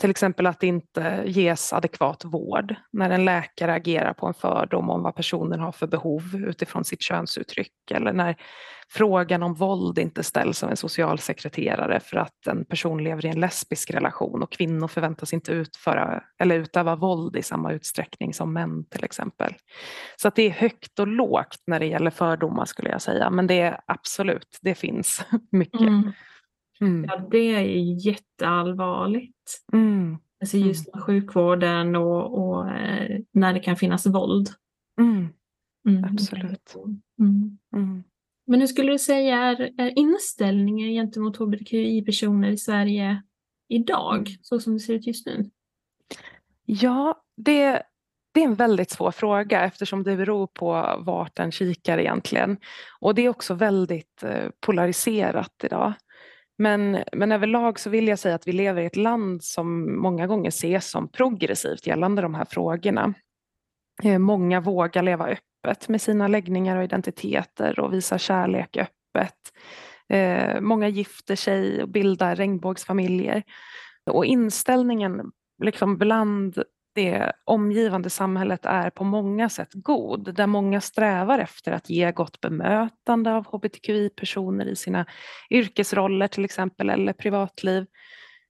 Till 0.00 0.10
exempel 0.10 0.46
att 0.46 0.60
det 0.60 0.66
inte 0.66 1.22
ges 1.26 1.72
adekvat 1.72 2.24
vård 2.24 2.74
när 2.92 3.10
en 3.10 3.24
läkare 3.24 3.72
agerar 3.72 4.12
på 4.12 4.26
en 4.26 4.34
fördom 4.34 4.90
om 4.90 5.02
vad 5.02 5.14
personen 5.14 5.60
har 5.60 5.72
för 5.72 5.86
behov 5.86 6.22
utifrån 6.46 6.84
sitt 6.84 7.02
könsuttryck 7.02 7.90
eller 7.90 8.12
när 8.12 8.36
frågan 8.88 9.42
om 9.42 9.54
våld 9.54 9.98
inte 9.98 10.22
ställs 10.22 10.62
av 10.62 10.70
en 10.70 10.76
socialsekreterare 10.76 12.00
för 12.00 12.16
att 12.16 12.46
en 12.46 12.64
person 12.64 13.04
lever 13.04 13.26
i 13.26 13.28
en 13.28 13.40
lesbisk 13.40 13.90
relation 13.90 14.42
och 14.42 14.52
kvinnor 14.52 14.88
förväntas 14.88 15.32
inte 15.32 15.52
utföra 15.52 16.22
eller 16.38 16.58
utöva 16.58 16.96
våld 16.96 17.36
i 17.36 17.42
samma 17.42 17.72
utsträckning 17.72 18.34
som 18.34 18.52
män 18.52 18.84
till 18.84 19.04
exempel. 19.04 19.54
Så 20.16 20.28
att 20.28 20.36
det 20.36 20.42
är 20.42 20.50
högt 20.50 20.98
och 20.98 21.08
lågt 21.08 21.62
när 21.66 21.80
det 21.80 21.86
gäller 21.86 22.10
fördomar 22.10 22.64
skulle 22.64 22.90
jag 22.90 23.02
säga, 23.02 23.30
men 23.30 23.46
det 23.46 23.60
är 23.60 23.80
absolut, 23.86 24.58
det 24.62 24.74
finns 24.74 25.24
mycket. 25.52 25.80
Mm. 25.80 26.12
Mm. 26.80 27.04
Ja, 27.04 27.28
det 27.30 27.54
är 27.54 27.60
jätteallvarligt. 28.06 29.64
Mm. 29.72 30.18
Alltså 30.40 30.56
just 30.56 30.94
mm. 30.94 31.02
sjukvården 31.02 31.96
och, 31.96 32.38
och 32.38 32.70
eh, 32.70 33.20
när 33.32 33.52
det 33.54 33.60
kan 33.60 33.76
finnas 33.76 34.06
våld. 34.06 34.48
Mm. 35.00 35.28
Mm. 35.88 36.04
Absolut. 36.04 36.74
Mm. 37.18 38.04
Men 38.46 38.60
hur 38.60 38.66
skulle 38.66 38.92
du 38.92 38.98
säga 38.98 39.36
är, 39.36 39.80
är 39.80 39.98
inställningen 39.98 40.90
gentemot 40.90 41.36
hbtqi-personer 41.36 42.50
i 42.50 42.56
Sverige 42.56 43.22
idag, 43.68 44.28
så 44.42 44.60
som 44.60 44.72
det 44.72 44.80
ser 44.80 44.94
ut 44.94 45.06
just 45.06 45.26
nu? 45.26 45.50
Ja, 46.64 47.22
det, 47.36 47.82
det 48.34 48.40
är 48.40 48.44
en 48.44 48.54
väldigt 48.54 48.90
svår 48.90 49.10
fråga 49.10 49.64
eftersom 49.64 50.02
det 50.02 50.16
beror 50.16 50.46
på 50.46 50.96
vart 50.98 51.36
den 51.36 51.52
kikar 51.52 51.98
egentligen. 51.98 52.56
Och 53.00 53.14
det 53.14 53.22
är 53.22 53.28
också 53.28 53.54
väldigt 53.54 54.22
eh, 54.22 54.48
polariserat 54.60 55.64
idag. 55.64 55.92
Men, 56.60 56.98
men 57.12 57.32
överlag 57.32 57.80
så 57.80 57.90
vill 57.90 58.08
jag 58.08 58.18
säga 58.18 58.34
att 58.34 58.48
vi 58.48 58.52
lever 58.52 58.82
i 58.82 58.86
ett 58.86 58.96
land 58.96 59.44
som 59.44 59.96
många 60.02 60.26
gånger 60.26 60.48
ses 60.48 60.90
som 60.90 61.08
progressivt 61.08 61.86
gällande 61.86 62.22
de 62.22 62.34
här 62.34 62.44
frågorna. 62.44 63.14
Eh, 64.02 64.18
många 64.18 64.60
vågar 64.60 65.02
leva 65.02 65.28
öppet 65.28 65.88
med 65.88 66.00
sina 66.00 66.28
läggningar 66.28 66.76
och 66.76 66.84
identiteter 66.84 67.80
och 67.80 67.94
visa 67.94 68.18
kärlek 68.18 68.76
öppet. 68.76 69.36
Eh, 70.08 70.60
många 70.60 70.88
gifter 70.88 71.36
sig 71.36 71.82
och 71.82 71.88
bildar 71.88 72.36
regnbågsfamiljer. 72.36 73.42
Och 74.10 74.24
inställningen 74.24 75.32
liksom 75.62 75.96
bland 75.96 76.62
det 76.92 77.32
omgivande 77.44 78.10
samhället 78.10 78.66
är 78.66 78.90
på 78.90 79.04
många 79.04 79.48
sätt 79.48 79.68
god, 79.72 80.34
där 80.34 80.46
många 80.46 80.80
strävar 80.80 81.38
efter 81.38 81.72
att 81.72 81.90
ge 81.90 82.12
gott 82.12 82.40
bemötande 82.40 83.32
av 83.32 83.46
hbtqi-personer 83.46 84.66
i 84.66 84.76
sina 84.76 85.06
yrkesroller 85.50 86.28
till 86.28 86.44
exempel 86.44 86.90
eller 86.90 87.12
privatliv. 87.12 87.86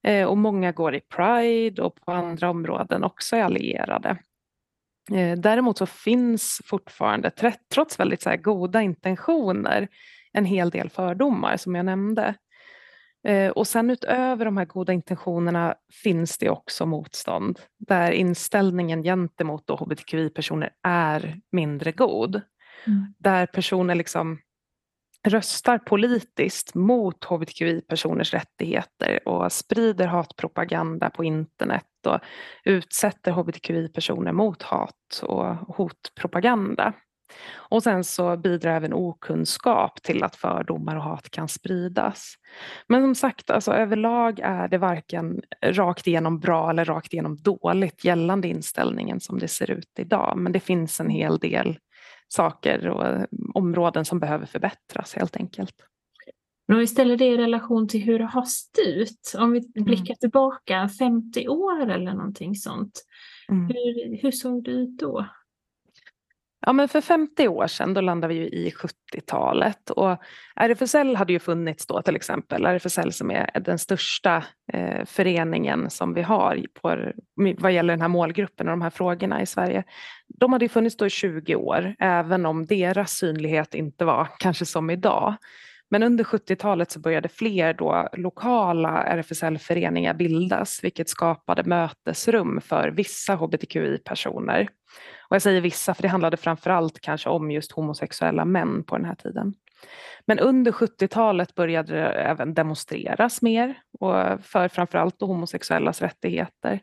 Eh, 0.02 0.26
och 0.26 0.38
många 0.38 0.72
går 0.72 0.94
i 0.94 1.00
Pride 1.00 1.82
och 1.82 1.94
på 1.94 2.12
andra 2.12 2.50
områden 2.50 3.04
också 3.04 3.36
är 3.36 3.42
allierade. 3.42 4.18
Eh, 5.12 5.38
däremot 5.38 5.78
så 5.78 5.86
finns 5.86 6.60
fortfarande, 6.64 7.30
trots 7.74 8.00
väldigt 8.00 8.22
så 8.22 8.36
goda 8.36 8.82
intentioner, 8.82 9.88
en 10.32 10.44
hel 10.44 10.70
del 10.70 10.90
fördomar 10.90 11.56
som 11.56 11.74
jag 11.74 11.84
nämnde. 11.86 12.34
Eh, 13.24 13.50
och 13.50 13.66
sen 13.66 13.90
utöver 13.90 14.44
de 14.44 14.56
här 14.56 14.64
goda 14.64 14.92
intentionerna 14.92 15.74
finns 16.02 16.38
det 16.38 16.50
också 16.50 16.86
motstånd 16.86 17.60
där 17.78 18.12
inställningen 18.12 19.02
gentemot 19.02 19.70
hbtqi-personer 19.70 20.70
är 20.82 21.40
mindre 21.52 21.92
god. 21.92 22.40
Mm. 22.86 23.14
Där 23.18 23.46
personer 23.46 23.94
liksom 23.94 24.38
röstar 25.28 25.78
politiskt 25.78 26.74
mot 26.74 27.24
hbtqi-personers 27.24 28.34
rättigheter 28.34 29.28
och 29.28 29.52
sprider 29.52 30.06
hatpropaganda 30.06 31.10
på 31.10 31.24
internet 31.24 31.86
och 32.06 32.18
utsätter 32.64 33.32
hbtqi-personer 33.32 34.32
mot 34.32 34.62
hat 34.62 35.22
och 35.22 35.46
hotpropaganda. 35.76 36.92
Och 37.54 37.82
sen 37.82 38.04
så 38.04 38.36
bidrar 38.36 38.76
även 38.76 38.92
okunskap 38.92 40.02
till 40.02 40.22
att 40.22 40.36
fördomar 40.36 40.96
och 40.96 41.02
hat 41.02 41.30
kan 41.30 41.48
spridas. 41.48 42.34
Men 42.86 43.02
som 43.02 43.14
sagt, 43.14 43.50
alltså, 43.50 43.72
överlag 43.72 44.40
är 44.42 44.68
det 44.68 44.78
varken 44.78 45.40
rakt 45.62 46.06
igenom 46.06 46.40
bra 46.40 46.70
eller 46.70 46.84
rakt 46.84 47.12
igenom 47.12 47.36
dåligt 47.36 48.04
gällande 48.04 48.48
inställningen 48.48 49.20
som 49.20 49.38
det 49.38 49.48
ser 49.48 49.70
ut 49.70 49.98
idag. 49.98 50.34
Men 50.36 50.52
det 50.52 50.60
finns 50.60 51.00
en 51.00 51.10
hel 51.10 51.38
del 51.38 51.78
saker 52.28 52.88
och 52.88 53.26
områden 53.54 54.04
som 54.04 54.20
behöver 54.20 54.46
förbättras 54.46 55.14
helt 55.14 55.36
enkelt. 55.36 55.74
Men 56.70 56.76
om 56.76 56.80
vi 56.80 56.86
ställer 56.86 57.16
det 57.16 57.26
i 57.26 57.36
relation 57.36 57.88
till 57.88 58.00
hur 58.00 58.18
det 58.18 58.24
har 58.24 58.44
styrt, 58.44 59.34
om 59.38 59.52
vi 59.52 59.58
mm. 59.58 59.84
blickar 59.84 60.14
tillbaka 60.14 60.88
50 60.98 61.48
år 61.48 61.90
eller 61.90 62.12
någonting 62.12 62.54
sånt. 62.54 63.04
Mm. 63.48 63.66
Hur, 63.66 64.22
hur 64.22 64.30
såg 64.30 64.64
det 64.64 64.70
ut 64.70 64.98
då? 64.98 65.26
Ja, 66.66 66.72
men 66.72 66.88
för 66.88 67.00
50 67.00 67.48
år 67.48 67.66
sedan 67.66 67.94
då 67.94 68.00
landade 68.00 68.34
vi 68.34 68.40
i 68.40 68.70
70-talet 68.70 69.90
och 69.90 70.16
RFSL 70.56 71.16
hade 71.16 71.32
ju 71.32 71.38
funnits 71.38 71.86
då 71.86 72.02
till 72.02 72.16
exempel. 72.16 72.66
RFSL 72.66 73.12
som 73.12 73.30
är 73.30 73.60
den 73.60 73.78
största 73.78 74.44
eh, 74.72 75.04
föreningen 75.04 75.90
som 75.90 76.14
vi 76.14 76.22
har 76.22 76.66
på, 76.82 77.12
vad 77.58 77.72
gäller 77.72 77.92
den 77.92 78.00
här 78.00 78.08
målgruppen 78.08 78.68
och 78.68 78.72
de 78.72 78.82
här 78.82 78.90
frågorna 78.90 79.42
i 79.42 79.46
Sverige. 79.46 79.84
De 80.28 80.52
hade 80.52 80.64
ju 80.64 80.68
funnits 80.68 80.96
då 80.96 81.06
i 81.06 81.10
20 81.10 81.54
år, 81.54 81.94
även 81.98 82.46
om 82.46 82.66
deras 82.66 83.10
synlighet 83.10 83.74
inte 83.74 84.04
var 84.04 84.28
kanske 84.38 84.66
som 84.66 84.90
idag. 84.90 85.34
Men 85.90 86.02
under 86.02 86.24
70-talet 86.24 86.90
så 86.90 87.00
började 87.00 87.28
fler 87.28 87.74
då 87.74 88.08
lokala 88.12 89.04
RFSL-föreningar 89.04 90.14
bildas, 90.14 90.84
vilket 90.84 91.08
skapade 91.08 91.64
mötesrum 91.64 92.60
för 92.60 92.88
vissa 92.88 93.34
hbtqi-personer. 93.34 94.68
Och 95.30 95.34
jag 95.34 95.42
säger 95.42 95.60
vissa, 95.60 95.94
för 95.94 96.02
det 96.02 96.08
handlade 96.08 96.36
framförallt 96.36 97.00
kanske 97.00 97.28
om 97.28 97.50
just 97.50 97.72
homosexuella 97.72 98.44
män 98.44 98.84
på 98.84 98.96
den 98.96 99.06
här 99.06 99.14
tiden. 99.14 99.54
Men 100.26 100.38
under 100.38 100.72
70-talet 100.72 101.54
började 101.54 101.92
det 101.92 102.08
även 102.08 102.54
demonstreras 102.54 103.42
mer 103.42 103.74
och 104.00 104.14
för 104.44 104.68
framförallt 104.68 105.22
allt 105.22 105.28
homosexuellas 105.28 106.02
rättigheter. 106.02 106.80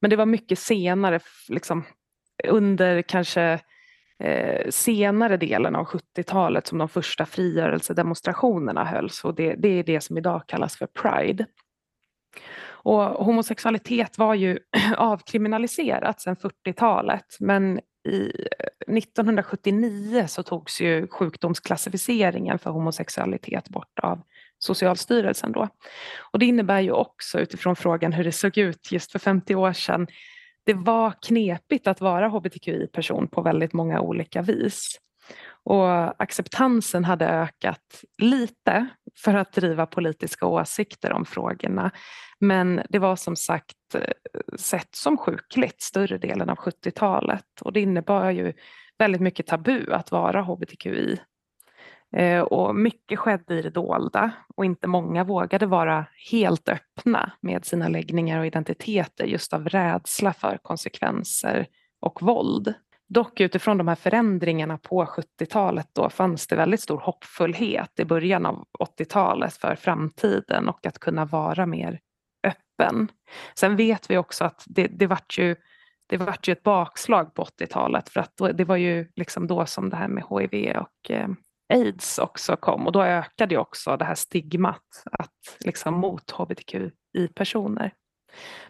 Men 0.00 0.10
det 0.10 0.16
var 0.16 0.26
mycket 0.26 0.58
senare, 0.58 1.20
liksom, 1.48 1.84
under 2.48 3.02
kanske 3.02 3.60
eh, 4.18 4.70
senare 4.70 5.36
delen 5.36 5.76
av 5.76 5.86
70-talet 5.86 6.66
som 6.66 6.78
de 6.78 6.88
första 6.88 7.26
frigörelsedemonstrationerna 7.26 8.84
hölls 8.84 9.24
och 9.24 9.34
det, 9.34 9.54
det 9.54 9.68
är 9.68 9.84
det 9.84 10.00
som 10.00 10.18
idag 10.18 10.42
kallas 10.46 10.76
för 10.76 10.86
Pride. 10.86 11.46
Och 12.84 13.02
homosexualitet 13.02 14.18
var 14.18 14.34
ju 14.34 14.58
avkriminaliserat 14.96 16.20
sedan 16.20 16.36
40-talet 16.36 17.36
men 17.40 17.80
i 18.08 18.20
eh, 18.88 18.96
1979 18.96 20.24
så 20.28 20.42
togs 20.42 20.80
ju 20.80 21.08
sjukdomsklassificeringen 21.08 22.58
för 22.58 22.70
homosexualitet 22.70 23.68
bort 23.68 23.98
av 24.02 24.22
Socialstyrelsen 24.58 25.52
då. 25.52 25.68
Och 26.32 26.38
det 26.38 26.46
innebär 26.46 26.80
ju 26.80 26.92
också 26.92 27.40
utifrån 27.40 27.76
frågan 27.76 28.12
hur 28.12 28.24
det 28.24 28.32
såg 28.32 28.58
ut 28.58 28.92
just 28.92 29.12
för 29.12 29.18
50 29.18 29.54
år 29.54 29.72
sedan 29.72 30.06
det 30.64 30.74
var 30.74 31.12
knepigt 31.22 31.86
att 31.86 32.00
vara 32.00 32.28
hbtqi-person 32.28 33.28
på 33.28 33.42
väldigt 33.42 33.72
många 33.72 34.00
olika 34.00 34.42
vis. 34.42 34.98
Och 35.64 36.22
acceptansen 36.22 37.04
hade 37.04 37.28
ökat 37.28 38.04
lite 38.18 38.86
för 39.24 39.34
att 39.34 39.52
driva 39.52 39.86
politiska 39.86 40.46
åsikter 40.46 41.12
om 41.12 41.24
frågorna. 41.24 41.90
Men 42.40 42.82
det 42.88 42.98
var 42.98 43.16
som 43.16 43.36
sagt 43.36 43.94
eh, 43.94 44.00
sett 44.56 44.94
som 44.94 45.16
sjukligt 45.16 45.82
större 45.82 46.18
delen 46.18 46.50
av 46.50 46.56
70-talet 46.56 47.60
och 47.60 47.72
det 47.72 47.80
innebar 47.80 48.30
ju 48.30 48.52
väldigt 48.98 49.20
mycket 49.20 49.46
tabu 49.46 49.92
att 49.92 50.12
vara 50.12 50.42
hbtqi 50.42 51.20
eh, 52.16 52.40
och 52.40 52.76
mycket 52.76 53.18
skedde 53.18 53.54
i 53.54 53.62
det 53.62 53.70
dolda 53.70 54.30
och 54.56 54.64
inte 54.64 54.86
många 54.86 55.24
vågade 55.24 55.66
vara 55.66 56.06
helt 56.30 56.68
öppna 56.68 57.32
med 57.40 57.64
sina 57.64 57.88
läggningar 57.88 58.38
och 58.38 58.46
identiteter 58.46 59.24
just 59.24 59.52
av 59.52 59.68
rädsla 59.68 60.32
för 60.32 60.58
konsekvenser 60.62 61.66
och 62.00 62.22
våld. 62.22 62.74
Dock 63.12 63.40
utifrån 63.40 63.78
de 63.78 63.88
här 63.88 63.94
förändringarna 63.94 64.78
på 64.78 65.04
70-talet 65.04 65.88
då 65.92 66.10
fanns 66.10 66.46
det 66.46 66.56
väldigt 66.56 66.80
stor 66.80 66.98
hoppfullhet 66.98 68.00
i 68.00 68.04
början 68.04 68.46
av 68.46 68.64
80-talet 68.78 69.54
för 69.54 69.74
framtiden 69.74 70.68
och 70.68 70.86
att 70.86 70.98
kunna 70.98 71.24
vara 71.24 71.66
mer 71.66 72.00
öppen. 72.46 73.08
Sen 73.54 73.76
vet 73.76 74.10
vi 74.10 74.16
också 74.16 74.44
att 74.44 74.64
det, 74.66 74.86
det 74.86 75.06
vart 75.06 75.38
ju 75.38 75.56
det 76.06 76.16
vart 76.16 76.48
ju 76.48 76.52
ett 76.52 76.62
bakslag 76.62 77.34
på 77.34 77.44
80-talet 77.44 78.08
för 78.08 78.20
att 78.20 78.36
då, 78.36 78.52
det 78.52 78.64
var 78.64 78.76
ju 78.76 79.08
liksom 79.16 79.46
då 79.46 79.66
som 79.66 79.90
det 79.90 79.96
här 79.96 80.08
med 80.08 80.24
HIV 80.30 80.76
och 80.76 81.10
eh, 81.10 81.28
aids 81.74 82.18
också 82.18 82.56
kom 82.56 82.86
och 82.86 82.92
då 82.92 83.02
ökade 83.02 83.54
ju 83.54 83.58
också 83.58 83.96
det 83.96 84.04
här 84.04 84.14
stigmat 84.14 85.02
att, 85.12 85.56
liksom, 85.64 85.94
mot 85.94 86.30
hbtqi-personer. 86.30 87.92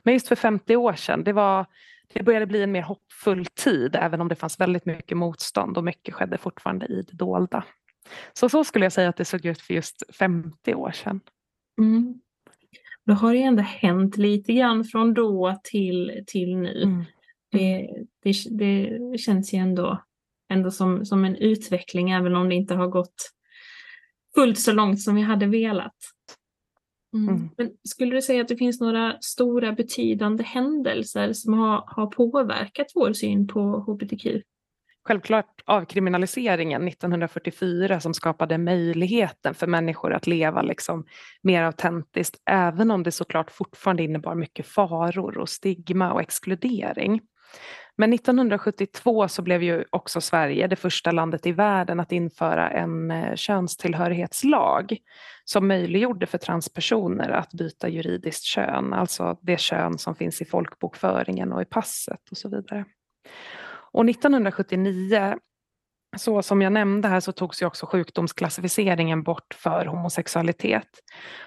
Men 0.03 0.15
just 0.15 0.29
för 0.29 0.37
50 0.37 0.77
år 0.77 0.93
sedan, 0.93 1.25
det, 1.25 1.33
var, 1.33 1.67
det 2.13 2.23
började 2.23 2.47
bli 2.47 2.63
en 2.63 2.73
mer 2.73 2.83
hoppfull 2.83 3.47
tid 3.47 3.97
även 3.97 4.21
om 4.21 4.29
det 4.29 4.35
fanns 4.35 4.61
väldigt 4.61 4.87
mycket 4.87 5.17
motstånd 5.17 5.77
och 5.77 5.85
mycket 5.85 6.15
skedde 6.15 6.39
fortfarande 6.39 6.87
i 6.87 7.03
det 7.03 7.17
dolda. 7.17 7.65
Så 8.33 8.49
så 8.49 8.65
skulle 8.65 8.85
jag 8.85 8.93
säga 8.93 9.09
att 9.09 9.17
det 9.17 9.25
såg 9.25 9.47
ut 9.47 9.61
för 9.61 9.75
just 9.75 10.03
50 10.19 10.75
år 10.75 10.91
sedan. 10.91 11.21
Mm. 11.79 12.21
Då 13.07 13.13
har 13.13 13.33
det 13.33 13.43
ändå 13.43 13.63
hänt 13.63 14.17
lite 14.17 14.53
grann 14.53 14.85
från 14.85 15.15
då 15.15 15.61
till, 15.65 16.25
till 16.27 16.57
nu. 16.57 16.83
Mm. 16.83 17.05
Det, 17.51 17.89
det, 18.23 18.33
det 19.11 19.19
känns 19.19 19.55
ju 19.55 19.59
ändå 19.59 20.03
ändå 20.53 20.71
som, 20.71 21.07
som 21.07 21.25
en 21.25 21.37
utveckling 21.37 22.11
även 22.11 22.37
om 22.37 22.49
det 22.49 22.55
inte 22.55 22.75
har 22.75 22.89
gått 22.89 23.33
fullt 24.35 24.59
så 24.59 24.73
långt 24.73 25.01
som 25.01 25.15
vi 25.15 25.23
hade 25.23 25.47
velat. 25.47 25.97
Mm. 27.15 27.29
Mm. 27.29 27.51
Men 27.57 27.71
skulle 27.85 28.15
du 28.15 28.23
säga 28.23 28.43
att 28.43 28.49
det 28.49 28.57
finns 28.57 28.81
några 28.81 29.17
stora 29.21 29.73
betydande 29.73 30.45
händelser 30.45 31.33
som 31.33 31.55
har, 31.55 31.85
har 31.87 32.07
påverkat 32.07 32.87
vår 32.95 33.13
syn 33.13 33.49
på 33.49 33.61
hbtq? 33.61 34.27
Självklart 35.05 35.63
avkriminaliseringen 35.65 36.89
1944 36.89 38.01
som 38.01 38.15
skapade 38.15 38.59
möjligheten 38.59 39.55
för 39.55 39.67
människor 39.67 40.13
att 40.13 40.27
leva 40.27 40.63
liksom 40.63 41.05
mer 41.43 41.63
autentiskt 41.63 42.37
även 42.51 42.91
om 42.91 43.03
det 43.03 43.13
såklart 43.13 43.51
fortfarande 43.51 44.03
innebar 44.03 44.35
mycket 44.35 44.67
faror 44.67 45.39
och 45.39 45.49
stigma 45.49 46.13
och 46.13 46.21
exkludering. 46.21 47.21
Men 47.97 48.13
1972 48.13 49.29
så 49.29 49.43
blev 49.43 49.63
ju 49.63 49.85
också 49.91 50.21
Sverige 50.21 50.67
det 50.67 50.77
första 50.77 51.11
landet 51.11 51.47
i 51.47 51.53
världen 51.53 52.01
att 52.01 52.13
införa 52.13 52.71
en 52.71 53.11
eh, 53.11 53.35
könstillhörighetslag 53.35 54.97
som 55.45 55.69
möjliggjorde 55.69 56.27
för 56.27 56.39
transpersoner 56.39 57.31
att 57.31 57.53
byta 57.53 57.89
juridiskt 57.89 58.45
kön, 58.45 58.93
alltså 58.93 59.39
det 59.43 59.61
kön 59.61 59.99
som 59.99 60.15
finns 60.15 60.43
i 60.43 60.45
folkbokföringen 60.45 61.53
och 61.53 61.63
i 61.63 61.65
passet 61.65 62.31
och 62.31 62.37
så 62.37 62.49
vidare. 62.49 62.85
Och 63.93 64.09
1979 64.09 65.37
så 66.17 66.43
som 66.43 66.63
jag 66.63 66.73
nämnde 66.73 67.09
här 67.09 67.21
så 67.21 67.33
togs 67.33 67.63
ju 67.63 67.67
också 67.67 67.87
sjukdomsklassificeringen 67.87 69.23
bort 69.23 69.55
för 69.55 69.87
homosexualitet. 69.87 70.89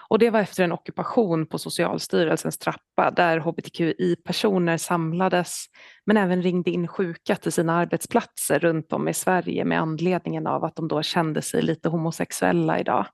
Och 0.10 0.20
det 0.20 0.30
var 0.30 0.40
efter 0.40 0.64
en 0.64 0.72
ockupation 0.72 1.48
på 1.48 1.58
Socialstyrelsens 1.58 2.58
trappa 2.58 3.12
där 3.12 3.40
hbtqi-personer 3.40 4.78
samlades 4.78 5.66
men 6.06 6.18
även 6.18 6.42
ringde 6.42 6.72
in 6.72 6.88
sjuka 6.88 7.36
till 7.36 7.52
sina 7.52 7.76
arbetsplatser 7.76 8.60
runt 8.60 8.94
om 8.94 9.08
i 9.08 9.14
Sverige 9.14 9.66
med 9.66 9.80
anledningen 9.80 10.48
av 10.48 10.64
att 10.64 10.76
de 10.76 10.88
då 10.88 11.02
kände 11.02 11.42
sig 11.42 11.62
lite 11.62 11.90
homosexuella 11.90 12.80
idag. 12.80 13.06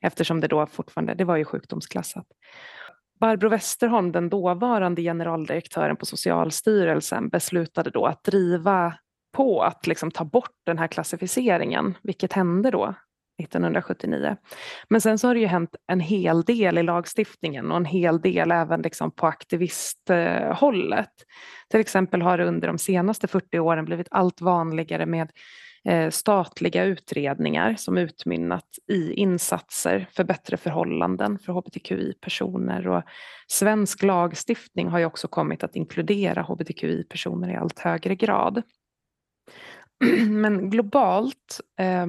Eftersom 0.00 0.40
det 0.40 0.48
då 0.48 0.66
fortfarande, 0.66 1.14
det 1.14 1.24
var 1.24 1.36
ju 1.36 1.44
sjukdomsklassat. 1.44 2.26
Barbro 3.20 3.48
Westerholm, 3.48 4.12
den 4.12 4.28
dåvarande 4.28 5.02
generaldirektören 5.02 5.96
på 5.96 6.06
Socialstyrelsen, 6.06 7.28
beslutade 7.28 7.90
då 7.90 8.06
att 8.06 8.24
driva 8.24 8.94
på 9.34 9.62
att 9.62 9.86
liksom 9.86 10.10
ta 10.10 10.24
bort 10.24 10.56
den 10.66 10.78
här 10.78 10.86
klassificeringen, 10.86 11.94
vilket 12.02 12.32
hände 12.32 12.70
då 12.70 12.94
1979. 13.42 14.36
Men 14.88 15.00
sen 15.00 15.18
så 15.18 15.26
har 15.26 15.34
det 15.34 15.40
ju 15.40 15.46
hänt 15.46 15.76
en 15.86 16.00
hel 16.00 16.42
del 16.42 16.78
i 16.78 16.82
lagstiftningen 16.82 17.70
och 17.70 17.76
en 17.76 17.84
hel 17.84 18.20
del 18.20 18.50
även 18.50 18.82
liksom 18.82 19.10
på 19.10 19.26
aktivisthållet. 19.26 21.10
Till 21.70 21.80
exempel 21.80 22.22
har 22.22 22.38
det 22.38 22.44
under 22.44 22.68
de 22.68 22.78
senaste 22.78 23.26
40 23.26 23.58
åren 23.58 23.84
blivit 23.84 24.08
allt 24.10 24.40
vanligare 24.40 25.06
med 25.06 25.30
eh, 25.88 26.10
statliga 26.10 26.84
utredningar 26.84 27.74
som 27.78 27.98
utmynnat 27.98 28.68
i 28.88 29.12
insatser 29.12 30.08
för 30.12 30.24
bättre 30.24 30.56
förhållanden 30.56 31.38
för 31.38 31.52
hbtqi-personer 31.52 32.88
och 32.88 33.02
svensk 33.48 34.02
lagstiftning 34.02 34.88
har 34.88 34.98
ju 34.98 35.04
också 35.04 35.28
kommit 35.28 35.64
att 35.64 35.76
inkludera 35.76 36.42
hbtqi-personer 36.42 37.50
i 37.50 37.56
allt 37.56 37.78
högre 37.78 38.14
grad. 38.14 38.62
Men 40.28 40.70
globalt 40.70 41.60
eh, 41.78 42.06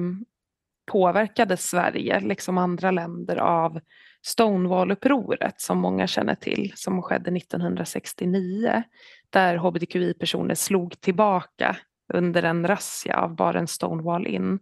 påverkades 0.92 1.70
Sverige, 1.70 2.20
liksom 2.20 2.58
andra 2.58 2.90
länder, 2.90 3.36
av 3.36 3.80
Stonewall-upproret 4.26 5.54
som 5.56 5.78
många 5.78 6.06
känner 6.06 6.34
till, 6.34 6.72
som 6.74 7.02
skedde 7.02 7.36
1969, 7.36 8.82
där 9.30 9.56
hbtqi-personer 9.56 10.54
slog 10.54 11.00
tillbaka 11.00 11.76
under 12.14 12.42
en 12.42 12.66
razzia 12.66 13.20
av 13.20 13.36
baren 13.36 13.66
Stonewall 13.66 14.26
Inn. 14.26 14.58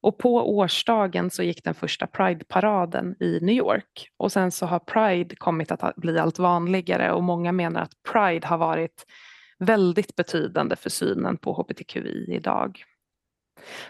Och 0.00 0.18
på 0.18 0.56
årsdagen 0.56 1.30
så 1.30 1.42
gick 1.42 1.64
den 1.64 1.74
första 1.74 2.06
Pride-paraden 2.06 3.16
i 3.20 3.38
New 3.42 3.54
York 3.54 4.10
och 4.16 4.32
sen 4.32 4.50
så 4.50 4.66
har 4.66 4.78
Pride 4.78 5.36
kommit 5.36 5.72
att 5.72 5.96
bli 5.96 6.18
allt 6.18 6.38
vanligare 6.38 7.12
och 7.12 7.22
många 7.22 7.52
menar 7.52 7.82
att 7.82 7.92
Pride 8.12 8.46
har 8.46 8.58
varit 8.58 9.04
väldigt 9.58 10.16
betydande 10.16 10.76
för 10.76 10.90
synen 10.90 11.36
på 11.36 11.52
hbtqi 11.52 12.34
idag. 12.34 12.84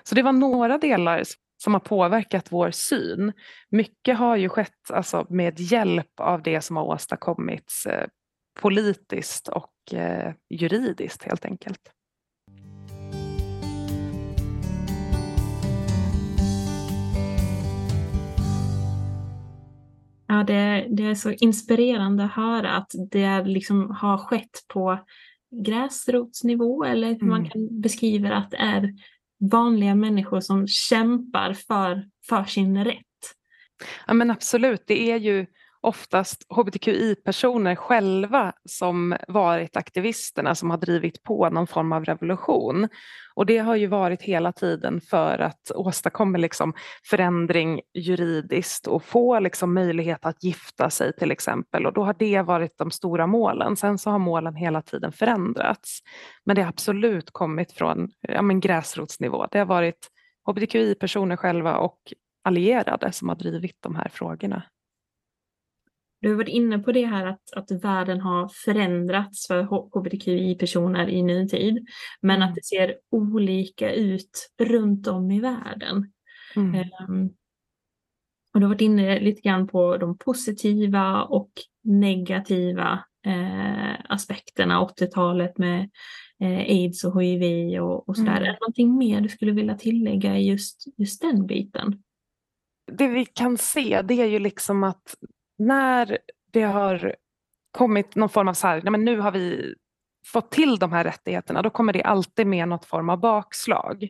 Så 0.02 0.14
det 0.14 0.22
var 0.22 0.32
några 0.32 0.78
delar 0.78 1.22
som 1.62 1.72
har 1.72 1.80
påverkat 1.80 2.52
vår 2.52 2.70
syn. 2.70 3.32
Mycket 3.70 4.18
har 4.18 4.36
ju 4.36 4.48
skett 4.48 4.90
alltså, 4.92 5.26
med 5.28 5.60
hjälp 5.60 6.20
av 6.20 6.42
det 6.42 6.60
som 6.60 6.76
har 6.76 6.84
åstadkommits 6.84 7.86
eh, 7.86 8.06
politiskt 8.60 9.48
och 9.48 9.94
eh, 9.94 10.34
juridiskt 10.50 11.22
helt 11.22 11.44
enkelt. 11.44 11.92
Ja, 20.30 20.44
det, 20.44 20.86
det 20.90 21.06
är 21.06 21.14
så 21.14 21.30
inspirerande 21.30 22.24
att 22.24 22.32
höra 22.32 22.70
att 22.70 22.92
det 23.10 23.44
liksom 23.44 23.90
har 23.90 24.18
skett 24.18 24.64
på 24.68 24.98
gräsrotsnivå 25.50 26.84
eller 26.84 27.08
hur 27.08 27.22
mm. 27.22 27.28
man 27.28 27.50
kan 27.50 27.80
beskriva 27.80 28.34
att 28.34 28.50
det 28.50 28.56
är 28.56 28.94
vanliga 29.50 29.94
människor 29.94 30.40
som 30.40 30.66
kämpar 30.68 31.52
för, 31.52 32.08
för 32.28 32.44
sin 32.44 32.84
rätt. 32.84 33.04
Ja 34.06 34.14
men 34.14 34.30
absolut, 34.30 34.82
det 34.86 35.10
är 35.10 35.16
ju 35.16 35.46
oftast 35.88 36.46
hbtqi-personer 36.48 37.74
själva 37.74 38.52
som 38.64 39.16
varit 39.28 39.76
aktivisterna 39.76 40.54
som 40.54 40.70
har 40.70 40.78
drivit 40.78 41.22
på 41.22 41.50
någon 41.50 41.66
form 41.66 41.92
av 41.92 42.04
revolution. 42.04 42.88
Och 43.34 43.46
det 43.46 43.58
har 43.58 43.76
ju 43.76 43.86
varit 43.86 44.22
hela 44.22 44.52
tiden 44.52 45.00
för 45.00 45.38
att 45.38 45.70
åstadkomma 45.74 46.38
liksom 46.38 46.74
förändring 47.10 47.80
juridiskt 47.94 48.86
och 48.86 49.04
få 49.04 49.40
liksom 49.40 49.74
möjlighet 49.74 50.26
att 50.26 50.44
gifta 50.44 50.90
sig 50.90 51.12
till 51.12 51.30
exempel. 51.30 51.86
Och 51.86 51.92
då 51.92 52.04
har 52.04 52.16
det 52.18 52.42
varit 52.42 52.78
de 52.78 52.90
stora 52.90 53.26
målen. 53.26 53.76
Sen 53.76 53.98
så 53.98 54.10
har 54.10 54.18
målen 54.18 54.54
hela 54.54 54.82
tiden 54.82 55.12
förändrats. 55.12 56.00
Men 56.44 56.56
det 56.56 56.62
har 56.62 56.68
absolut 56.68 57.30
kommit 57.30 57.72
från 57.72 58.08
ja, 58.20 58.42
men 58.42 58.60
gräsrotsnivå. 58.60 59.46
Det 59.50 59.58
har 59.58 59.66
varit 59.66 60.08
hbtqi-personer 60.46 61.36
själva 61.36 61.76
och 61.76 61.98
allierade 62.44 63.12
som 63.12 63.28
har 63.28 63.36
drivit 63.36 63.76
de 63.80 63.96
här 63.96 64.08
frågorna. 64.12 64.62
Du 66.20 66.28
har 66.28 66.36
varit 66.36 66.48
inne 66.48 66.78
på 66.78 66.92
det 66.92 67.06
här 67.06 67.26
att, 67.26 67.52
att 67.56 67.84
världen 67.84 68.20
har 68.20 68.50
förändrats 68.64 69.46
för 69.46 69.62
hbtqi-personer 69.62 71.08
i 71.08 71.22
nutid, 71.22 71.86
men 72.20 72.42
att 72.42 72.48
mm. 72.48 72.54
det 72.54 72.64
ser 72.64 72.96
olika 73.10 73.92
ut 73.92 74.50
runt 74.58 75.06
om 75.06 75.30
i 75.30 75.40
världen. 75.40 76.12
Mm. 76.56 76.74
Um, 77.08 77.30
och 78.54 78.60
du 78.60 78.66
har 78.66 78.74
varit 78.74 78.80
inne 78.80 79.20
lite 79.20 79.40
grann 79.40 79.66
på 79.66 79.96
de 79.96 80.18
positiva 80.18 81.22
och 81.22 81.50
negativa 81.84 83.04
eh, 83.26 83.94
aspekterna, 84.08 84.80
80-talet 84.80 85.58
med 85.58 85.90
eh, 86.40 86.58
aids 86.58 87.04
och 87.04 87.22
hiv 87.22 87.82
och, 87.82 88.08
och 88.08 88.16
sådär. 88.16 88.30
Mm. 88.30 88.42
Är 88.42 88.46
det 88.46 88.58
någonting 88.60 88.98
mer 88.98 89.20
du 89.20 89.28
skulle 89.28 89.52
vilja 89.52 89.74
tillägga 89.74 90.38
i 90.38 90.48
just, 90.48 90.84
just 90.96 91.20
den 91.20 91.46
biten? 91.46 92.02
Det 92.92 93.08
vi 93.08 93.24
kan 93.24 93.58
se 93.58 94.02
det 94.02 94.14
är 94.14 94.26
ju 94.26 94.38
liksom 94.38 94.84
att 94.84 95.14
när 95.58 96.18
det 96.52 96.62
har 96.62 97.14
kommit 97.70 98.14
någon 98.14 98.28
form 98.28 98.48
av 98.48 98.54
så 98.54 98.66
här, 98.66 98.82
nej 98.82 98.90
men 98.90 99.04
nu 99.04 99.20
har 99.20 99.32
vi 99.32 99.74
fått 100.26 100.50
till 100.50 100.78
de 100.78 100.92
här 100.92 101.04
rättigheterna, 101.04 101.62
då 101.62 101.70
kommer 101.70 101.92
det 101.92 102.02
alltid 102.02 102.46
med 102.46 102.68
något 102.68 102.84
form 102.84 103.10
av 103.10 103.20
bakslag. 103.20 104.08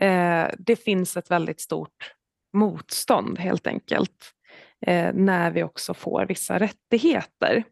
Eh, 0.00 0.46
det 0.58 0.76
finns 0.76 1.16
ett 1.16 1.30
väldigt 1.30 1.60
stort 1.60 2.14
motstånd 2.52 3.38
helt 3.38 3.66
enkelt 3.66 4.32
eh, 4.86 5.14
när 5.14 5.50
vi 5.50 5.62
också 5.62 5.94
får 5.94 6.26
vissa 6.26 6.58
rättigheter. 6.58 7.64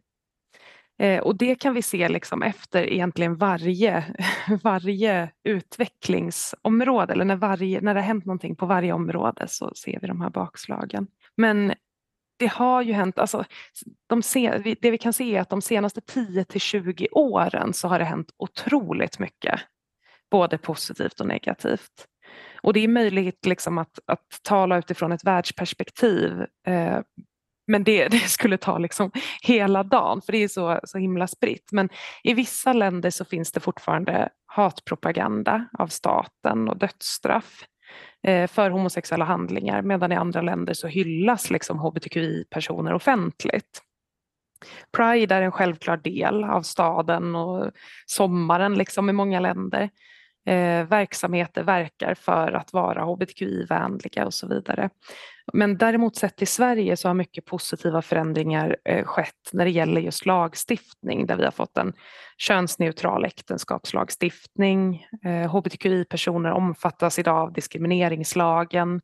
Eh, 0.99 1.21
och 1.21 1.37
det 1.37 1.55
kan 1.55 1.75
vi 1.75 1.83
se 1.83 2.09
liksom 2.09 2.43
efter 2.43 2.93
egentligen 2.93 3.37
varje, 3.37 4.05
varje 4.63 5.31
utvecklingsområde 5.45 7.13
eller 7.13 7.25
när, 7.25 7.37
varje, 7.37 7.81
när 7.81 7.95
det 7.95 8.01
har 8.01 8.07
hänt 8.07 8.25
någonting 8.25 8.57
på 8.57 8.67
varje 8.67 8.93
område 8.93 9.47
så 9.49 9.75
ser 9.75 10.01
vi 10.01 10.07
de 10.07 10.21
här 10.21 10.31
bakslagen. 10.31 11.07
Men 11.37 11.73
det 12.43 12.49
har 12.49 12.83
ju 12.83 12.93
hänt, 12.93 13.19
alltså, 13.19 13.45
de 14.07 14.23
se, 14.23 14.77
det 14.81 14.91
vi 14.91 14.99
kan 14.99 15.13
se 15.13 15.37
är 15.37 15.41
att 15.41 15.49
de 15.49 15.63
senaste 15.63 16.01
10 16.01 16.45
till 16.45 16.61
20 16.61 17.09
åren 17.13 17.73
så 17.73 17.89
har 17.89 17.99
det 17.99 18.05
hänt 18.05 18.31
otroligt 18.37 19.19
mycket, 19.19 19.61
både 20.31 20.59
positivt 20.59 21.21
och 21.21 21.27
negativt. 21.27 22.07
Och 22.63 22.73
det 22.73 22.81
är 22.81 22.89
möjligt 22.89 23.47
liksom 23.47 23.79
att, 23.79 23.99
att 24.07 24.39
tala 24.43 24.79
utifrån 24.79 25.13
ett 25.13 25.25
världsperspektiv 25.25 26.47
eh, 26.67 27.01
men 27.67 27.85
det, 27.85 28.09
det, 28.11 28.19
skulle 28.19 28.57
ta 28.57 28.79
liksom 28.79 29.11
hela 29.43 29.83
dagen 29.83 30.23
för 30.23 30.33
det 30.33 30.39
är 30.39 30.49
så, 30.49 30.81
så 30.85 30.99
himla 30.99 31.27
spritt. 31.27 31.73
Men 31.73 31.89
i 32.23 32.35
vissa 32.35 32.73
länder 32.73 33.11
så 33.11 33.25
finns 33.25 33.53
det 33.53 33.61
fortfarande 33.61 34.29
hatpropaganda 34.47 35.69
av 35.79 35.87
staten 35.87 36.69
och 36.69 36.79
dödsstraff. 36.79 37.65
Eh, 38.23 38.47
för 38.47 38.71
homosexuella 38.71 39.25
handlingar 39.25 39.83
medan 39.83 40.13
i 40.13 40.15
andra 40.15 40.43
länder 40.43 40.75
så 40.75 40.87
hyllas 40.87 41.51
liksom 41.51 41.79
hbtqi-personer 41.79 42.95
offentligt. 42.95 43.83
Pride 44.97 45.35
är 45.35 45.43
en 45.43 45.53
självklar 45.53 45.97
del 45.97 46.45
av 46.45 46.63
staden 46.63 47.35
och 47.35 47.71
sommaren 48.07 48.75
liksom 48.75 49.11
i 49.11 49.13
många 49.13 49.41
länder 49.41 49.91
eh, 50.47 50.87
verksamheter 50.87 51.63
verkar 51.63 52.15
för 52.15 52.53
att 52.53 52.73
vara 52.73 53.05
hbtqi-vänliga 53.05 54.25
och 54.27 54.35
så 54.35 54.49
vidare. 54.49 54.91
Men 55.53 55.79
däremot 55.79 56.17
sett 56.17 56.43
i 56.43 56.47
Sverige 56.47 56.97
så 56.97 57.09
har 57.09 57.15
mycket 57.15 57.45
positiva 57.45 58.03
förändringar 58.03 58.77
eh, 58.85 59.05
skett 59.05 59.51
när 59.53 59.65
det 59.65 59.71
gäller 59.71 60.01
just 60.01 60.27
lagstiftning 60.27 61.27
där 61.27 61.37
vi 61.37 61.45
har 61.45 61.51
fått 61.51 61.77
en 61.77 61.93
könsneutral 62.39 63.25
äktenskapslagstiftning. 63.25 65.07
Eh, 65.25 65.51
hbtqi-personer 65.51 66.51
omfattas 66.51 67.19
idag 67.19 67.39
av 67.39 67.53
diskrimineringslagen. 67.53 69.01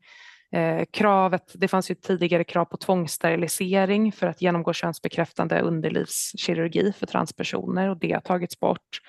Eh, 0.53 0.85
kravet, 0.93 1.53
det 1.55 1.69
fanns 1.69 1.91
ju 1.91 1.95
tidigare 1.95 2.45
krav 2.45 2.65
på 2.65 2.77
tvångssterilisering 2.77 4.13
för 4.13 4.27
att 4.27 4.43
genomgå 4.43 4.73
könsbekräftande 4.73 5.61
underlivskirurgi 5.61 6.93
för 6.93 7.07
transpersoner 7.07 7.91
och 7.91 7.99
det 7.99 8.13
har 8.13 8.21
tagits 8.21 8.61
bort. 8.61 9.01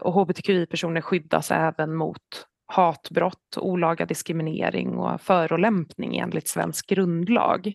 Och 0.00 0.12
hbtqi-personer 0.12 1.00
skyddas 1.00 1.50
även 1.50 1.94
mot 1.94 2.46
hatbrott, 2.68 3.56
olaga 3.56 4.06
diskriminering 4.06 4.98
och 4.98 5.20
förolämpning 5.20 6.16
enligt 6.16 6.48
svensk 6.48 6.86
grundlag. 6.86 7.72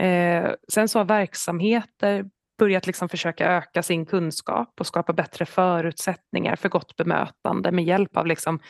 Eh, 0.00 0.50
sen 0.72 0.88
så 0.88 0.98
har 0.98 1.04
verksamheter 1.04 2.24
börjat 2.58 2.86
liksom 2.86 3.08
försöka 3.08 3.46
öka 3.46 3.82
sin 3.82 4.06
kunskap 4.06 4.74
och 4.80 4.86
skapa 4.86 5.12
bättre 5.12 5.46
förutsättningar 5.46 6.56
för 6.56 6.68
gott 6.68 6.96
bemötande 6.96 7.72
med 7.72 7.84
hjälp 7.84 8.16
av 8.16 8.26
liksom, 8.26 8.60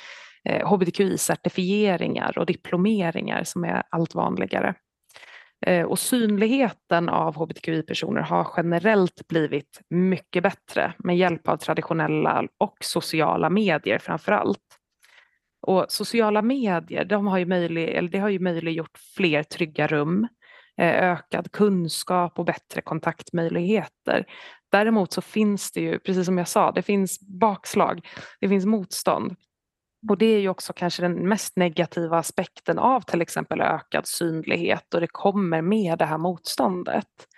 eh, 0.45 0.69
hbtqi-certifieringar 0.69 2.39
och 2.39 2.47
diplomeringar 2.47 3.45
som 3.45 3.65
är 3.65 3.83
allt 3.91 4.15
vanligare. 4.15 4.75
Eh, 5.67 5.87
och 5.87 5.99
synligheten 5.99 7.09
av 7.09 7.37
hbtqi-personer 7.37 8.21
har 8.21 8.53
generellt 8.57 9.29
blivit 9.29 9.81
mycket 9.91 10.43
bättre 10.43 10.93
med 10.99 11.17
hjälp 11.17 11.49
av 11.49 11.57
traditionella 11.57 12.45
och 12.59 12.77
sociala 12.81 13.51
medier 13.51 13.99
framför 13.99 14.33
allt. 14.33 14.82
Och 15.63 15.87
sociala 15.89 16.43
medier 16.43 17.05
de 17.05 17.27
har 17.27 17.39
ju 17.39 17.47
möjlig, 17.47 17.89
eller 17.89 18.09
det 18.09 18.19
har 18.19 18.29
ju 18.29 18.39
möjliggjort 18.39 18.99
fler 19.17 19.43
trygga 19.43 19.87
rum, 19.87 20.29
eh, 20.77 21.11
ökad 21.11 21.53
kunskap 21.53 22.39
och 22.39 22.45
bättre 22.45 22.83
kontaktmöjligheter. 22.83 24.27
Däremot 24.73 25.13
så 25.13 25.21
finns 25.21 25.73
det 25.73 25.81
ju, 25.81 25.99
precis 25.99 26.27
som 26.27 26.39
jag 26.39 26.49
sa, 26.49 26.73
det 26.73 26.83
finns 26.83 27.21
bakslag, 27.21 28.07
det 28.41 28.49
finns 28.49 28.67
motstånd. 28.67 29.37
Och 30.09 30.19
det 30.19 30.27
är 30.27 30.41
ju 30.41 30.49
också 30.49 30.73
kanske 30.73 31.03
den 31.03 31.29
mest 31.29 31.57
negativa 31.57 32.19
aspekten 32.19 32.79
av 32.79 33.01
till 33.01 33.23
exempel 33.23 33.61
ökad 33.61 34.07
synlighet 34.07 34.95
och 34.95 35.01
det 35.01 35.07
kommer 35.07 35.63
med 35.63 35.99
det 35.99 36.05
här 36.05 36.19
motståndet. 36.19 37.29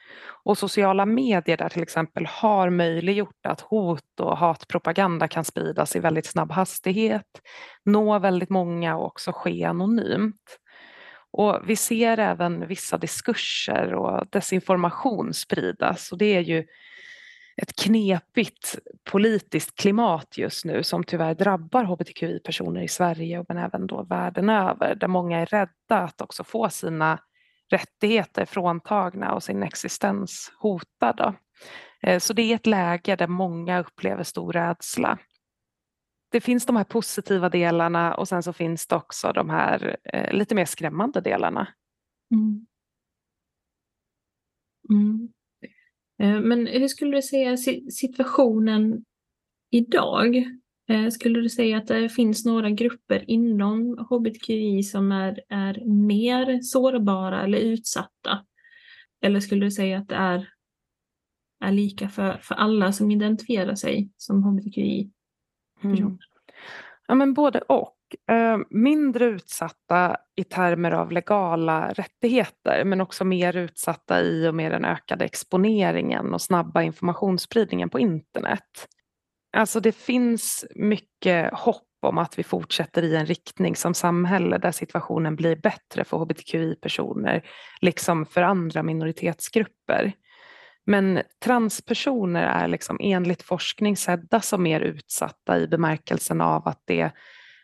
Och 0.45 0.59
sociala 0.59 1.07
medier 1.07 1.57
där 1.57 1.69
till 1.69 1.83
exempel 1.83 2.27
har 2.27 2.71
möjliggjort 2.71 3.47
att 3.47 3.61
hot 3.61 4.21
och 4.21 4.39
hatpropaganda 4.39 5.29
kan 5.29 5.45
spridas 5.45 5.97
i 5.97 6.01
väldigt 6.01 6.27
snabb 6.27 6.53
hastighet, 6.53 7.41
nå 7.85 8.19
väldigt 8.19 8.51
många 8.51 8.97
och 8.97 9.07
också 9.07 9.33
ske 9.33 9.65
anonymt. 9.65 10.59
Och 11.31 11.61
vi 11.67 11.77
ser 11.77 12.19
även 12.19 12.67
vissa 12.67 12.99
diskurser 12.99 13.95
och 13.95 14.27
desinformation 14.31 15.35
spridas 15.35 16.13
och 16.13 16.19
det 16.19 16.37
är 16.37 16.41
ju 16.41 16.65
ett 17.57 17.77
knepigt 17.77 18.79
politiskt 19.11 19.75
klimat 19.75 20.39
just 20.39 20.65
nu 20.65 20.83
som 20.83 21.05
tyvärr 21.05 21.35
drabbar 21.35 21.85
hbtqi-personer 21.85 22.83
i 22.83 22.89
Sverige 22.89 23.45
men 23.49 23.59
även 23.59 23.87
då 23.87 24.03
världen 24.03 24.51
över 24.51 24.95
där 24.95 25.09
många 25.09 25.41
är 25.41 25.47
rädda 25.47 26.05
att 26.05 26.21
också 26.21 26.45
få 26.45 26.71
sina 26.71 27.19
rättigheter 27.71 28.45
fråntagna 28.45 29.35
och 29.35 29.43
sin 29.43 29.63
existens 29.63 30.53
hotad. 30.59 31.35
Eh, 32.03 32.19
så 32.19 32.33
det 32.33 32.43
är 32.43 32.55
ett 32.55 32.67
läge 32.67 33.17
där 33.17 33.29
många 33.29 33.81
upplever 33.81 34.23
stor 34.23 34.53
rädsla. 34.53 35.19
Det 36.31 36.41
finns 36.41 36.67
de 36.67 36.77
här 36.77 36.85
positiva 36.85 37.49
delarna 37.49 38.15
och 38.15 38.29
sen 38.29 38.43
så 38.43 38.53
finns 38.53 38.87
det 38.87 38.97
också 38.97 39.33
de 39.33 39.51
här 39.51 39.97
eh, 40.05 40.33
lite 40.33 40.55
mer 40.55 40.65
skrämmande 40.65 41.21
delarna. 41.21 41.69
Mm. 42.31 42.67
Mm. 44.91 45.29
Eh, 46.19 46.41
men 46.41 46.67
hur 46.67 46.89
skulle 46.89 47.17
du 47.17 47.23
säga 47.23 47.57
situationen 47.91 49.05
idag? 49.71 50.45
Eh, 50.89 51.09
skulle 51.09 51.41
du 51.41 51.49
säga 51.49 51.79
att 51.79 51.87
det 51.87 52.09
finns 52.09 52.45
några 52.45 52.71
grupper 52.71 53.31
inom 53.31 54.07
hbtqi 54.11 54.83
som 54.83 55.13
är, 55.13 55.41
är 55.49 55.85
mer 55.85 56.63
sårbara 56.63 57.43
eller 57.43 57.59
utsatta? 57.59 58.45
Eller 59.23 59.41
skulle 59.41 59.67
du 59.67 59.71
säga 59.71 59.99
att 59.99 60.09
det 60.09 60.15
är, 60.15 60.49
är 61.65 61.73
lika 61.73 62.09
för, 62.09 62.39
för 62.43 62.55
alla 62.55 62.93
som 62.93 63.11
identifierar 63.11 63.75
sig 63.75 64.11
som 64.17 64.43
hbtqi-personer? 64.43 66.01
Mm. 66.01 66.19
Ja, 67.07 67.15
men 67.15 67.35
både 67.35 67.61
och. 67.61 67.95
Eh, 68.29 68.59
mindre 68.71 69.25
utsatta 69.25 70.17
i 70.37 70.45
termer 70.45 70.91
av 70.91 71.13
legala 71.13 71.93
rättigheter 71.93 72.85
men 72.85 73.01
också 73.01 73.25
mer 73.25 73.57
utsatta 73.57 74.23
i 74.23 74.49
och 74.49 74.55
med 74.55 74.73
den 74.73 74.85
ökade 74.85 75.25
exponeringen 75.25 76.35
och 76.35 76.43
snabba 76.43 76.83
informationsspridningen 76.83 77.91
på 77.91 77.99
internet. 77.99 78.89
Alltså 79.55 79.81
det 79.81 79.93
finns 79.93 80.65
mycket 80.75 81.55
hopp 81.55 81.83
om 82.03 82.19
att 82.19 82.39
vi 82.39 82.43
fortsätter 82.43 83.03
i 83.03 83.17
en 83.17 83.27
riktning 83.27 83.77
som 83.77 83.95
samhälle 83.95 84.59
där 84.59 84.73
situationen 84.73 85.37
blir 85.37 85.57
bättre 85.57 86.05
för 86.05 86.17
hbtqi-personer 86.17 87.43
liksom 87.81 88.27
för 88.27 88.43
andra 88.43 88.83
minoritetsgrupper. 88.83 90.13
Men 90.87 91.23
transpersoner 91.45 92.43
är 92.43 92.69
liksom 92.69 92.99
enligt 93.01 93.43
forskning 93.43 93.97
sedda 93.97 94.41
som 94.41 94.63
mer 94.63 94.81
utsatta 94.81 95.59
i 95.59 95.69
bemärkelsen 95.69 96.41
av 96.41 96.69
att 96.69 96.83
det 96.85 97.11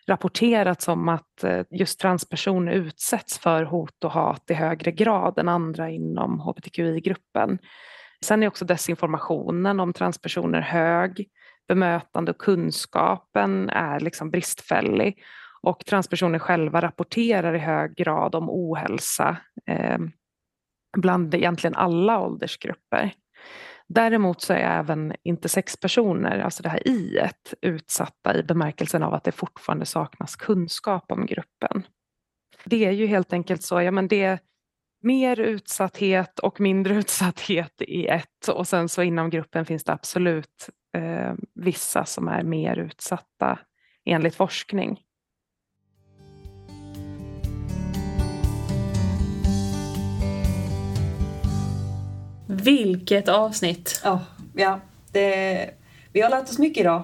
rapporterats 0.06 0.88
om 0.88 1.08
att 1.08 1.44
eh, 1.44 1.62
just 1.70 2.00
transpersoner 2.00 2.72
utsätts 2.72 3.38
för 3.38 3.64
hot 3.64 4.04
och 4.04 4.12
hat 4.12 4.50
i 4.50 4.54
högre 4.54 4.92
grad 4.92 5.38
än 5.38 5.48
andra 5.48 5.90
inom 5.90 6.40
hbtqi-gruppen. 6.40 7.58
Sen 8.24 8.42
är 8.42 8.46
också 8.46 8.64
desinformationen 8.64 9.80
om 9.80 9.92
transpersoner 9.92 10.60
hög, 10.60 11.28
bemötande 11.70 12.30
och 12.30 12.38
kunskapen 12.38 13.70
är 13.70 14.00
liksom 14.00 14.30
bristfällig 14.30 15.22
och 15.62 15.86
transpersoner 15.86 16.38
själva 16.38 16.80
rapporterar 16.80 17.54
i 17.54 17.58
hög 17.58 17.96
grad 17.96 18.34
om 18.34 18.50
ohälsa 18.50 19.36
eh, 19.66 19.98
bland 20.96 21.34
egentligen 21.34 21.74
alla 21.74 22.20
åldersgrupper. 22.20 23.12
Däremot 23.88 24.42
så 24.42 24.52
är 24.52 24.78
även 24.78 25.14
intersexpersoner, 25.22 26.38
alltså 26.38 26.62
det 26.62 26.68
här 26.68 26.88
i 26.88 27.18
utsatta 27.60 28.36
i 28.38 28.42
bemärkelsen 28.42 29.02
av 29.02 29.14
att 29.14 29.24
det 29.24 29.32
fortfarande 29.32 29.86
saknas 29.86 30.36
kunskap 30.36 31.12
om 31.12 31.26
gruppen. 31.26 31.86
Det 32.64 32.84
är 32.86 32.92
ju 32.92 33.06
helt 33.06 33.32
enkelt 33.32 33.62
så, 33.62 33.80
ja 33.80 33.90
men 33.90 34.08
det 34.08 34.22
är 34.22 34.38
mer 35.00 35.40
utsatthet 35.40 36.38
och 36.38 36.60
mindre 36.60 36.94
utsatthet 36.98 37.82
i 37.82 38.06
ett 38.06 38.48
och 38.48 38.68
sen 38.68 38.88
så 38.88 39.02
inom 39.02 39.30
gruppen 39.30 39.66
finns 39.66 39.84
det 39.84 39.92
absolut 39.92 40.68
eh, 40.96 41.32
vissa 41.54 42.04
som 42.04 42.28
är 42.28 42.42
mer 42.42 42.76
utsatta 42.78 43.58
enligt 44.04 44.34
forskning. 44.34 45.00
Vilket 52.46 53.28
avsnitt! 53.28 54.02
Oh, 54.04 54.22
ja, 54.54 54.80
det, 55.12 55.70
vi 56.12 56.20
har 56.20 56.30
lärt 56.30 56.42
oss 56.42 56.58
mycket 56.58 56.80
idag. 56.80 57.02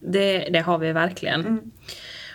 Det, 0.00 0.38
det 0.38 0.58
har 0.58 0.78
vi 0.78 0.92
verkligen. 0.92 1.40
Mm. 1.40 1.70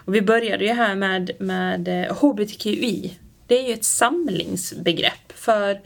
Och 0.06 0.16
vi 0.16 0.22
började 0.22 0.66
ju 0.66 0.74
här 0.74 0.96
med, 0.96 1.32
med 1.40 2.08
HBTQI. 2.08 3.20
Det 3.48 3.60
är 3.60 3.68
ju 3.68 3.74
ett 3.74 3.86
samlingsbegrepp 3.86 5.32
för 5.36 5.82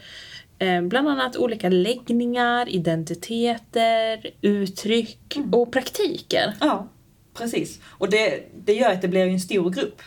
eh, 0.60 0.82
bland 0.82 1.10
annat 1.10 1.38
olika 1.38 1.70
läggningar, 1.70 2.70
identiteter, 2.70 4.30
uttryck 4.42 5.36
mm. 5.36 5.54
och 5.54 5.72
praktiker. 5.72 6.54
Ja, 6.60 6.88
precis. 7.34 7.80
Och 7.86 8.10
det, 8.10 8.44
det 8.66 8.74
gör 8.74 8.92
att 8.92 9.02
det 9.02 9.08
blir 9.08 9.28
en 9.28 9.40
stor 9.40 9.70
grupp 9.70 10.02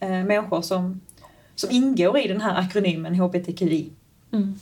eh, 0.00 0.08
människor 0.08 0.62
som, 0.62 1.00
som 1.54 1.70
ingår 1.70 2.18
i 2.18 2.28
den 2.28 2.40
här 2.40 2.60
akronymen 2.60 3.14
HBTQI. 3.14 3.90
Mm. 4.32 4.60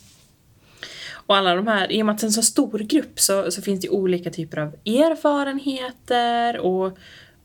Och 1.28 1.36
alla 1.36 1.54
de 1.54 1.66
här, 1.66 1.92
i 1.92 2.02
och 2.02 2.06
med 2.06 2.14
att 2.14 2.20
det 2.20 2.24
är 2.24 2.28
en 2.28 2.32
så 2.32 2.42
stor 2.42 2.78
grupp 2.78 3.20
så, 3.20 3.50
så 3.50 3.62
finns 3.62 3.80
det 3.80 3.88
olika 3.88 4.30
typer 4.30 4.58
av 4.58 4.68
erfarenheter 4.86 6.58
och 6.58 6.98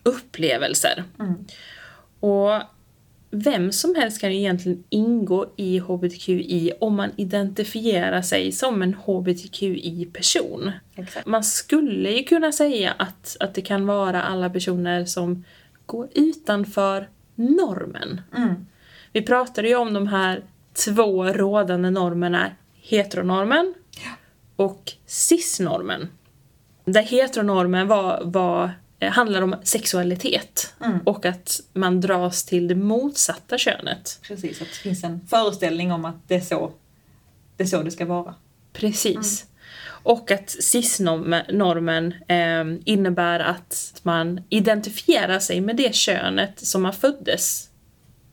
upplevelser. 0.04 1.04
Mm. 1.20 1.46
Och 2.20 2.62
vem 3.36 3.72
som 3.72 3.96
helst 3.96 4.22
kan 4.22 4.32
ju 4.32 4.38
egentligen 4.38 4.84
ingå 4.90 5.46
i 5.56 5.80
HBTQI 5.80 6.72
om 6.80 6.96
man 6.96 7.12
identifierar 7.18 8.22
sig 8.22 8.52
som 8.52 8.82
en 8.82 8.94
HBTQI-person. 8.94 10.72
Man 11.26 11.44
skulle 11.44 12.12
ju 12.12 12.24
kunna 12.24 12.52
säga 12.52 12.94
att, 12.98 13.38
att 13.40 13.54
det 13.54 13.62
kan 13.62 13.86
vara 13.86 14.24
alla 14.24 14.50
personer 14.50 15.06
som 15.06 15.46
går 15.86 16.10
utanför 16.16 17.10
normen. 17.36 18.22
Mm. 18.38 18.66
Vi 19.12 19.22
pratade 19.22 19.68
ju 19.68 19.76
om 19.76 19.94
de 19.94 20.08
här 20.08 20.44
två 20.86 21.26
rådande 21.26 21.90
normerna 21.90 22.52
heteronormen 22.82 23.74
och 24.56 24.92
cisnormen. 25.06 26.10
Där 26.86 27.04
heteronormen 27.04 27.88
var, 27.88 28.22
var, 28.24 28.72
handlar 29.10 29.42
om 29.42 29.56
sexualitet 29.64 30.74
mm. 30.84 31.00
och 31.06 31.26
att 31.26 31.62
man 31.74 32.02
dras 32.02 32.44
till 32.44 32.68
det 32.68 32.76
motsatta 32.76 33.58
könet. 33.58 34.20
Precis, 34.28 34.62
att 34.62 34.68
det 34.68 34.74
finns 34.74 35.04
en 35.04 35.28
föreställning 35.28 35.92
om 35.92 36.06
att 36.06 36.28
det 36.28 36.36
är 36.36 36.42
så 36.42 36.72
det, 37.58 37.64
är 37.64 37.68
så 37.68 37.84
det 37.84 37.92
ska 37.92 38.06
vara. 38.06 38.36
Precis. 38.74 39.44
Mm. 39.44 39.50
Och 39.88 40.32
att 40.32 40.50
cisnormen 40.50 42.14
eh, 42.28 42.64
innebär 42.86 43.40
att 43.40 44.02
man 44.04 44.44
identifierar 44.50 45.40
sig 45.40 45.62
med 45.62 45.76
det 45.76 45.96
könet 45.96 46.60
som 46.60 46.82
man 46.82 46.94
föddes 46.94 47.70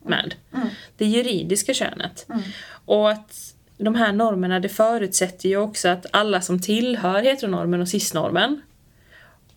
med. 0.05 0.35
Mm. 0.55 0.69
Det 0.97 1.07
juridiska 1.07 1.75
könet. 1.75 2.27
Mm. 2.29 2.43
Och 2.85 3.11
att 3.11 3.55
de 3.77 3.95
här 3.95 4.13
normerna 4.13 4.61
det 4.61 4.69
förutsätter 4.69 5.49
ju 5.49 5.57
också 5.57 5.89
att 5.89 6.07
alla 6.11 6.41
som 6.41 6.61
tillhör 6.61 7.23
heteronormen 7.23 7.81
och 7.81 7.89
cisnormen 7.89 8.61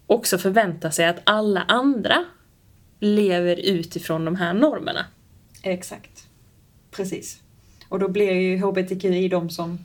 också 0.08 0.38
förväntar 0.38 0.90
sig 0.90 1.06
att 1.06 1.22
alla 1.24 1.62
andra 1.62 2.26
lever 3.00 3.56
utifrån 3.56 4.26
de 4.26 4.36
här 4.36 4.54
normerna. 4.54 5.06
Exakt. 5.64 6.28
Precis. 6.92 7.42
Och 7.90 8.00
då 8.00 8.08
blir 8.08 8.32
ju 8.32 8.58
hbtqi 8.58 9.28
de 9.28 9.50
som, 9.50 9.80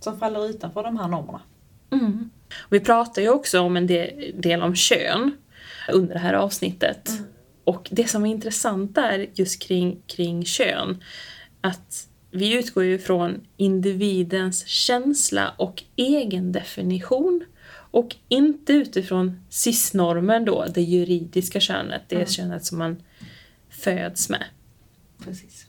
som 0.00 0.18
faller 0.18 0.48
utanför 0.48 0.82
de 0.82 0.98
här 0.98 1.08
normerna. 1.08 1.40
Mm. 1.90 2.30
vi 2.70 2.80
pratar 2.80 3.22
ju 3.22 3.28
också 3.28 3.60
om 3.60 3.76
en 3.76 3.86
del, 3.86 4.32
del 4.40 4.62
om 4.62 4.74
kön 4.74 5.36
under 5.92 6.14
det 6.14 6.20
här 6.20 6.34
avsnittet. 6.34 7.08
Mm. 7.08 7.24
Och 7.64 7.88
det 7.90 8.08
som 8.08 8.26
är 8.26 8.30
intressant 8.30 8.98
är 8.98 9.26
just 9.34 9.62
kring, 9.62 10.02
kring 10.06 10.44
kön, 10.44 11.02
att 11.60 12.08
vi 12.30 12.58
utgår 12.58 12.84
ju 12.84 12.98
från 12.98 13.40
individens 13.56 14.66
känsla 14.66 15.54
och 15.56 15.82
egendefinition 15.96 17.44
och 17.92 18.16
inte 18.28 18.72
utifrån 18.72 19.40
cis-normen 19.48 20.44
då, 20.44 20.64
det 20.74 20.82
juridiska 20.82 21.60
könet, 21.60 22.02
det 22.08 22.14
mm. 22.14 22.26
könet 22.26 22.64
som 22.64 22.78
man 22.78 23.02
föds 23.70 24.28
med. 24.28 24.44
Precis. 25.24 25.66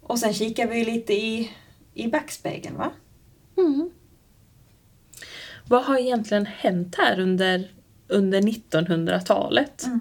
Och 0.00 0.18
sen 0.18 0.34
kikar 0.34 0.66
vi 0.66 0.84
lite 0.84 1.12
i, 1.12 1.50
i 1.94 2.08
backspegeln 2.08 2.76
va? 2.76 2.92
Mm. 3.56 3.90
Vad 5.68 5.84
har 5.84 5.98
egentligen 5.98 6.46
hänt 6.46 6.94
här 6.98 7.20
under, 7.20 7.70
under 8.08 8.40
1900-talet? 8.40 9.84
Mm. 9.84 10.00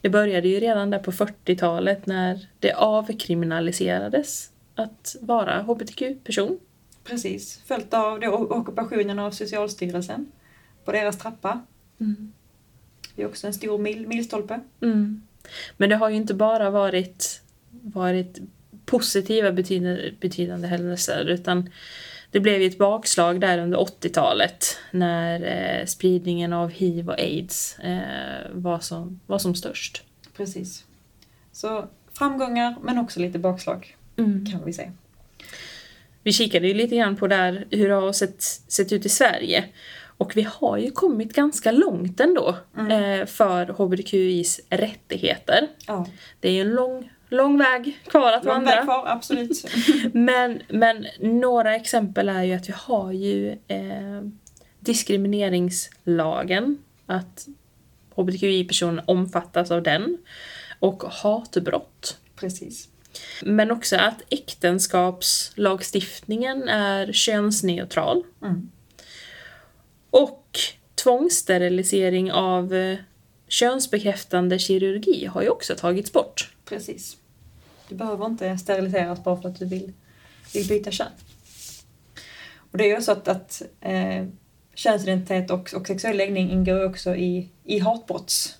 Det 0.00 0.08
började 0.08 0.48
ju 0.48 0.60
redan 0.60 0.90
där 0.90 0.98
på 0.98 1.12
40-talet 1.12 2.06
när 2.06 2.48
det 2.58 2.72
avkriminaliserades 2.72 4.50
att 4.74 5.16
vara 5.20 5.62
hbtq-person. 5.62 6.58
Precis, 7.04 7.60
följt 7.66 7.94
av 7.94 8.20
då 8.20 8.32
ockupationen 8.32 9.18
av 9.18 9.30
Socialstyrelsen 9.30 10.32
på 10.84 10.92
deras 10.92 11.18
trappa. 11.18 11.60
Mm. 12.00 12.32
Det 13.14 13.22
är 13.22 13.26
också 13.26 13.46
en 13.46 13.54
stor 13.54 13.78
mil, 13.78 14.06
milstolpe. 14.06 14.60
Mm. 14.80 15.22
Men 15.76 15.90
det 15.90 15.96
har 15.96 16.08
ju 16.08 16.16
inte 16.16 16.34
bara 16.34 16.70
varit, 16.70 17.42
varit 17.70 18.38
positiva 18.84 19.52
betydande, 19.52 20.12
betydande 20.20 20.68
händelser 20.68 21.24
utan 21.24 21.70
det 22.30 22.40
blev 22.40 22.60
ju 22.60 22.66
ett 22.66 22.78
bakslag 22.78 23.40
där 23.40 23.58
under 23.58 23.78
80-talet 23.78 24.78
när 24.90 25.40
eh, 25.80 25.86
spridningen 25.86 26.52
av 26.52 26.70
hiv 26.70 27.08
och 27.08 27.18
aids 27.18 27.78
eh, 27.78 28.50
var, 28.52 28.78
som, 28.78 29.20
var 29.26 29.38
som 29.38 29.54
störst. 29.54 30.02
Precis. 30.36 30.84
Så 31.52 31.88
framgångar 32.12 32.76
men 32.82 32.98
också 32.98 33.20
lite 33.20 33.38
bakslag 33.38 33.96
mm. 34.16 34.46
kan 34.46 34.64
vi 34.64 34.72
säga. 34.72 34.92
Vi 36.22 36.32
kikade 36.32 36.68
ju 36.68 36.74
lite 36.74 36.96
grann 36.96 37.16
på 37.16 37.26
där 37.26 37.66
hur 37.70 37.88
det 37.88 37.94
har 37.94 38.12
sett, 38.12 38.42
sett 38.42 38.92
ut 38.92 39.06
i 39.06 39.08
Sverige. 39.08 39.64
Och 40.18 40.36
vi 40.36 40.42
har 40.42 40.76
ju 40.76 40.90
kommit 40.90 41.32
ganska 41.32 41.72
långt 41.72 42.20
ändå 42.20 42.56
mm. 42.78 43.20
eh, 43.20 43.26
för 43.26 43.66
hbtqis 43.66 44.60
rättigheter. 44.70 45.68
Ja. 45.86 46.06
Det 46.40 46.48
är 46.48 46.52
ju 46.52 46.60
en 46.60 46.70
lång, 46.70 47.12
lång 47.28 47.58
väg 47.58 47.98
kvar 48.06 48.32
att 48.32 48.44
lång 48.44 48.54
vandra. 48.54 48.74
Väg 48.74 48.84
kvar, 48.84 49.04
absolut. 49.06 49.70
men, 50.12 50.62
men 50.68 51.06
några 51.20 51.76
exempel 51.76 52.28
är 52.28 52.42
ju 52.42 52.54
att 52.54 52.68
vi 52.68 52.74
har 52.76 53.12
ju 53.12 53.50
eh, 53.68 54.22
diskrimineringslagen. 54.80 56.78
Att 57.06 57.46
hbtqi-personer 58.14 59.04
omfattas 59.06 59.70
av 59.70 59.82
den. 59.82 60.18
Och 60.78 61.02
hatbrott. 61.02 62.18
Precis. 62.36 62.88
Men 63.42 63.70
också 63.70 63.96
att 63.96 64.22
äktenskapslagstiftningen 64.30 66.68
är 66.68 67.12
könsneutral. 67.12 68.24
Mm. 68.42 68.70
Och 70.12 70.58
tvångssterilisering 70.94 72.32
av 72.32 72.74
eh, 72.74 72.98
könsbekräftande 73.48 74.58
kirurgi 74.58 75.26
har 75.26 75.42
ju 75.42 75.48
också 75.48 75.74
tagits 75.74 76.12
bort. 76.12 76.54
Precis. 76.64 77.16
Du 77.88 77.94
behöver 77.94 78.26
inte 78.26 78.58
steriliseras 78.58 79.24
bara 79.24 79.42
för 79.42 79.48
att 79.48 79.58
du 79.58 79.66
vill, 79.66 79.92
vill 80.54 80.68
byta 80.68 80.90
kön. 80.90 81.12
Och 82.56 82.78
det 82.78 82.84
är 82.84 82.96
ju 82.96 83.02
så 83.02 83.12
att, 83.12 83.28
att 83.28 83.62
eh, 83.80 84.26
könsidentitet 84.74 85.50
och, 85.50 85.74
och 85.74 85.86
sexuell 85.86 86.16
läggning 86.16 86.50
ingår 86.50 86.84
också 86.84 87.16
i, 87.16 87.48
i 87.64 87.78
hatbrotts... 87.78 88.58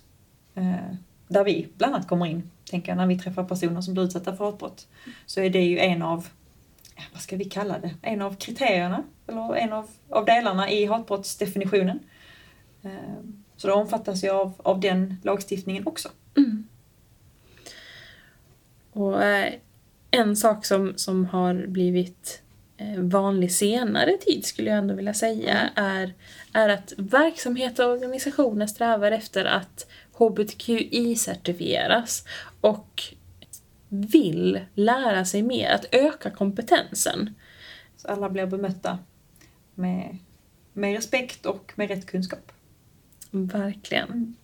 Eh, 0.55 0.95
där 1.27 1.43
vi 1.43 1.67
bland 1.77 1.95
annat 1.95 2.07
kommer 2.07 2.25
in, 2.25 2.49
tänker 2.69 2.89
jag, 2.89 2.97
när 2.97 3.07
vi 3.07 3.19
träffar 3.19 3.43
personer 3.43 3.81
som 3.81 3.93
blir 3.93 4.03
utsatta 4.03 4.35
för 4.35 4.45
hatbrott. 4.45 4.87
Så 5.25 5.41
är 5.41 5.49
det 5.49 5.61
ju 5.61 5.79
en 5.79 6.01
av, 6.01 6.27
vad 7.11 7.21
ska 7.21 7.37
vi 7.37 7.45
kalla 7.45 7.79
det, 7.79 7.95
en 8.01 8.21
av 8.21 8.35
kriterierna, 8.35 9.03
eller 9.27 9.55
en 9.55 9.73
av, 9.73 9.89
av 10.09 10.25
delarna 10.25 10.71
i 10.71 10.85
hatbrottsdefinitionen. 10.85 11.99
Eh, 12.83 13.19
så 13.57 13.67
det 13.67 13.73
omfattas 13.73 14.23
ju 14.23 14.29
av, 14.29 14.53
av 14.57 14.79
den 14.79 15.17
lagstiftningen 15.23 15.87
också. 15.87 16.09
Och 18.93 19.23
eh, 19.23 19.53
en 20.11 20.35
sak 20.35 20.65
som, 20.65 20.93
som 20.95 21.25
har 21.25 21.67
blivit 21.67 22.41
eh, 22.77 22.99
vanlig 22.99 23.51
senare 23.51 24.17
tid 24.17 24.45
skulle 24.45 24.69
jag 24.69 24.77
ändå 24.77 24.95
vilja 24.95 25.13
säga 25.13 25.69
är, 25.75 26.13
är 26.53 26.69
att 26.69 26.93
verksamheter 26.97 27.87
och 27.87 27.93
organisationer 27.93 28.67
strävar 28.67 29.11
efter 29.11 29.45
att 29.45 29.87
hbtqi-certifieras 30.13 32.25
och 32.61 33.03
vill 33.93 34.59
lära 34.73 35.25
sig 35.25 35.41
mer, 35.41 35.69
att 35.69 35.85
öka 35.91 36.29
kompetensen. 36.29 37.35
Så 37.97 38.07
alla 38.07 38.29
blir 38.29 38.45
bemötta 38.45 38.99
med, 39.75 40.17
med 40.73 40.95
respekt 40.95 41.45
och 41.45 41.73
med 41.75 41.87
rätt 41.87 42.05
kunskap. 42.05 42.51
Verkligen. 43.31 44.07
Mm. 44.07 44.35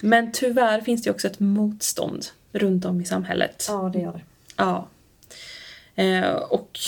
Men 0.00 0.32
tyvärr 0.32 0.80
finns 0.80 1.02
det 1.02 1.10
också 1.10 1.26
ett 1.28 1.40
motstånd 1.40 2.26
runt 2.52 2.84
om 2.84 3.00
i 3.00 3.04
samhället. 3.04 3.66
Ja, 3.68 3.90
det 3.92 3.98
gör 3.98 4.12
det. 4.12 4.22
Ja. 4.56 4.88
Eh, 5.94 6.32
och 6.32 6.78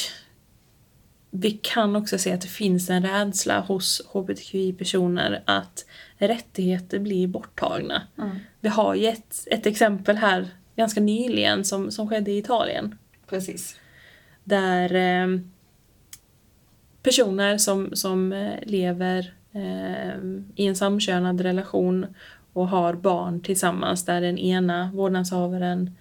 vi 1.31 1.51
kan 1.51 1.97
också 1.97 2.19
se 2.19 2.33
att 2.33 2.41
det 2.41 2.49
finns 2.49 2.91
en 2.91 3.07
rädsla 3.07 3.61
hos 3.61 4.03
hbtqi-personer 4.13 5.43
att 5.45 5.85
rättigheter 6.17 6.99
blir 6.99 7.27
borttagna. 7.27 8.03
Mm. 8.19 8.39
Vi 8.61 8.69
har 8.69 8.95
ju 8.95 9.07
ett, 9.07 9.47
ett 9.47 9.67
exempel 9.67 10.17
här 10.17 10.51
ganska 10.77 11.01
nyligen 11.01 11.65
som, 11.65 11.91
som 11.91 12.09
skedde 12.09 12.31
i 12.31 12.39
Italien. 12.39 12.99
Precis. 13.27 13.77
Där 14.45 14.95
eh, 14.95 15.41
personer 17.03 17.59
som, 17.59 17.91
som 17.93 18.33
eh, 18.33 18.59
lever 18.63 19.35
eh, 19.53 20.17
i 20.55 20.67
en 20.67 20.77
samkönad 20.77 21.41
relation 21.41 22.07
och 22.53 22.69
har 22.69 22.95
barn 22.95 23.41
tillsammans 23.41 24.05
där 24.05 24.21
den 24.21 24.39
ena 24.39 24.91
vårdnadshavaren 24.95 25.97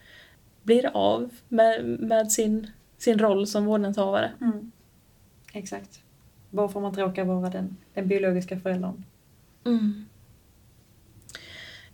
blir 0.64 0.90
av 0.94 1.30
med, 1.48 1.86
med 1.86 2.32
sin, 2.32 2.72
sin 2.98 3.20
roll 3.20 3.48
som 3.48 3.66
vårdnadshavare. 3.66 4.32
Mm. 4.42 4.72
Exakt. 5.54 6.00
Bara 6.50 6.70
för 6.70 6.80
man 6.80 6.96
råkar 6.96 7.24
vara 7.24 7.50
den, 7.50 7.78
den 7.94 8.08
biologiska 8.08 8.60
föräldern. 8.60 9.04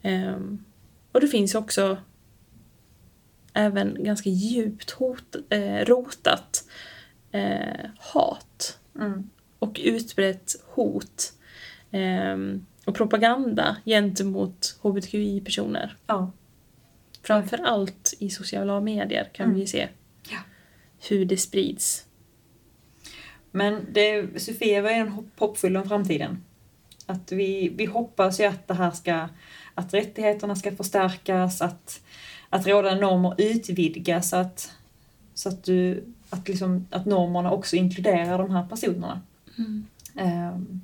Ehm, 0.01 0.63
och 1.11 1.21
det 1.21 1.27
finns 1.27 1.55
också 1.55 1.97
även 3.57 4.03
ganska 4.03 4.29
djupt 4.29 4.91
hot, 4.91 5.35
eh, 5.49 5.85
rotat 5.85 6.63
eh, 7.31 7.89
hat 7.97 8.79
Mm. 8.95 9.29
och 9.59 9.79
utbrett 9.83 10.55
hot 10.67 11.33
ehm, 11.91 12.65
och 12.85 12.95
propaganda 12.95 13.77
gentemot 13.85 14.79
hbtqi-personer. 14.81 15.95
Ja. 16.07 16.31
Framför 17.23 17.57
allt 17.57 18.13
i 18.19 18.29
sociala 18.29 18.81
medier 18.81 19.29
kan 19.33 19.45
Mm. 19.45 19.59
vi 19.59 19.67
se 19.67 19.87
Ja. 20.29 20.37
hur 21.09 21.25
det 21.25 21.37
sprids. 21.37 22.05
Men 23.51 23.85
det, 23.93 24.41
Sofia 24.41 24.81
var 24.81 24.89
en 24.89 25.07
hopp- 25.09 25.39
hoppfull 25.39 25.77
om 25.77 25.89
framtiden. 25.89 26.43
Att 27.05 27.31
vi, 27.31 27.69
vi 27.77 27.85
hoppas 27.85 28.39
ju 28.39 28.43
att 28.45 28.67
det 28.67 28.73
här 28.73 28.91
ska, 28.91 29.29
att 29.73 29.93
rättigheterna 29.93 30.55
ska 30.55 30.75
förstärkas, 30.75 31.61
att, 31.61 32.01
att 32.49 32.67
rådande 32.67 33.01
normer 33.01 33.35
utvidgas, 33.37 34.33
att, 34.33 34.71
så 35.33 35.49
att, 35.49 35.63
du, 35.63 36.03
att, 36.29 36.47
liksom, 36.47 36.87
att 36.91 37.05
normerna 37.05 37.51
också 37.51 37.75
inkluderar 37.75 38.37
de 38.37 38.51
här 38.51 38.67
personerna. 38.67 39.21
Ehm, 40.15 40.81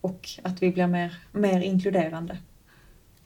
och 0.00 0.28
att 0.42 0.62
vi 0.62 0.70
blir 0.70 0.86
mer, 0.86 1.16
mer 1.32 1.60
inkluderande. 1.60 2.38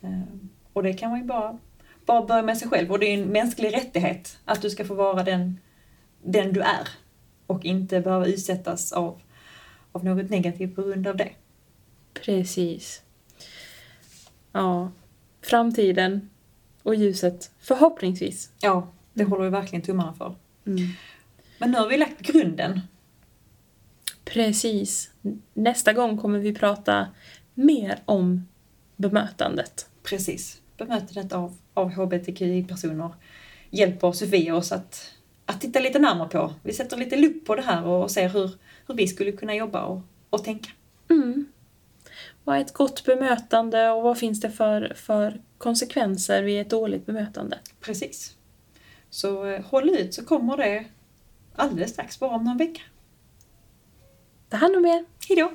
Ehm, 0.01 0.49
och 0.73 0.83
det 0.83 0.93
kan 0.93 1.11
man 1.11 1.21
ju 1.21 1.25
bara, 1.25 1.59
bara 2.07 2.27
börja 2.27 2.43
med 2.43 2.59
sig 2.59 2.69
själv. 2.69 2.93
Och 2.93 2.99
det 2.99 3.07
är 3.07 3.23
en 3.23 3.29
mänsklig 3.29 3.75
rättighet 3.75 4.39
att 4.45 4.63
du 4.63 4.71
ska 4.71 4.85
få 4.85 4.95
vara 4.95 5.23
den, 5.23 5.59
den 6.23 6.53
du 6.53 6.61
är. 6.61 6.89
Och 7.47 7.65
inte 7.65 8.01
behöva 8.01 8.27
utsättas 8.27 8.93
av, 8.93 9.21
av 9.93 10.05
något 10.05 10.31
negativt 10.31 10.77
på 10.77 10.83
grund 10.83 11.07
av 11.07 11.17
det. 11.17 11.31
Precis. 12.25 13.03
Ja. 14.53 14.91
Framtiden 15.43 16.31
och 16.83 16.95
ljuset, 16.95 17.51
förhoppningsvis. 17.61 18.51
Ja, 18.61 18.89
det 19.15 19.21
Mm. 19.23 19.31
håller 19.33 19.45
vi 19.45 19.51
verkligen 19.51 19.83
tummarna 19.83 20.15
för. 20.15 20.35
Men 21.59 21.71
nu 21.71 21.79
har 21.79 21.89
vi 21.89 21.97
lagt 21.97 22.21
grunden. 22.21 22.81
Precis. 24.25 25.11
Nästa 25.55 25.93
gång 25.93 26.19
kommer 26.19 26.39
vi 26.39 26.55
prata 26.55 27.07
mer 27.55 27.99
om 28.05 28.49
bemötandet. 28.97 29.87
Precis. 30.03 30.61
Bemötandet 30.77 31.33
av, 31.33 31.57
av 31.75 31.91
hbtqi-personer 31.93 33.11
hjälper 33.71 34.13
Sofia 34.13 34.57
oss 34.57 34.73
att, 34.73 35.15
att 35.47 35.61
titta 35.61 35.81
lite 35.81 35.99
närmare 35.99 36.29
på. 36.29 36.55
Vi 36.63 36.73
sätter 36.73 36.97
lite 36.97 37.17
lupp 37.17 37.47
på 37.47 37.55
det 37.57 37.63
här 37.63 37.85
och 37.87 38.11
ser 38.11 38.29
hur, 38.29 38.51
hur 38.87 38.95
vi 38.95 39.09
skulle 39.09 39.33
kunna 39.33 39.55
jobba 39.55 39.83
och, 39.85 40.01
och 40.31 40.45
tänka. 40.45 40.71
Mm. 41.11 41.47
Vad 42.45 42.57
är 42.57 42.61
ett 42.61 42.73
gott 42.73 43.05
bemötande 43.05 43.91
och 43.91 44.03
vad 44.03 44.19
finns 44.19 44.41
det 44.41 44.51
för, 44.51 44.95
för 44.95 45.41
konsekvenser 45.59 46.43
vid 46.43 46.61
ett 46.61 46.71
dåligt 46.71 47.07
bemötande? 47.07 47.59
Precis. 47.81 48.37
Så 49.11 49.47
eh, 49.47 49.65
håll 49.65 49.91
ut 49.91 50.15
så 50.15 50.25
kommer 50.25 50.57
det 50.57 50.85
alldeles 51.55 51.91
strax, 51.91 52.21
bara 52.21 52.31
om 52.31 52.45
någon 52.45 52.57
vecka. 52.57 52.83
Ta 54.49 54.57
hand 54.57 54.77
om 54.77 54.85
er! 54.85 55.05
Hejdå! 55.29 55.51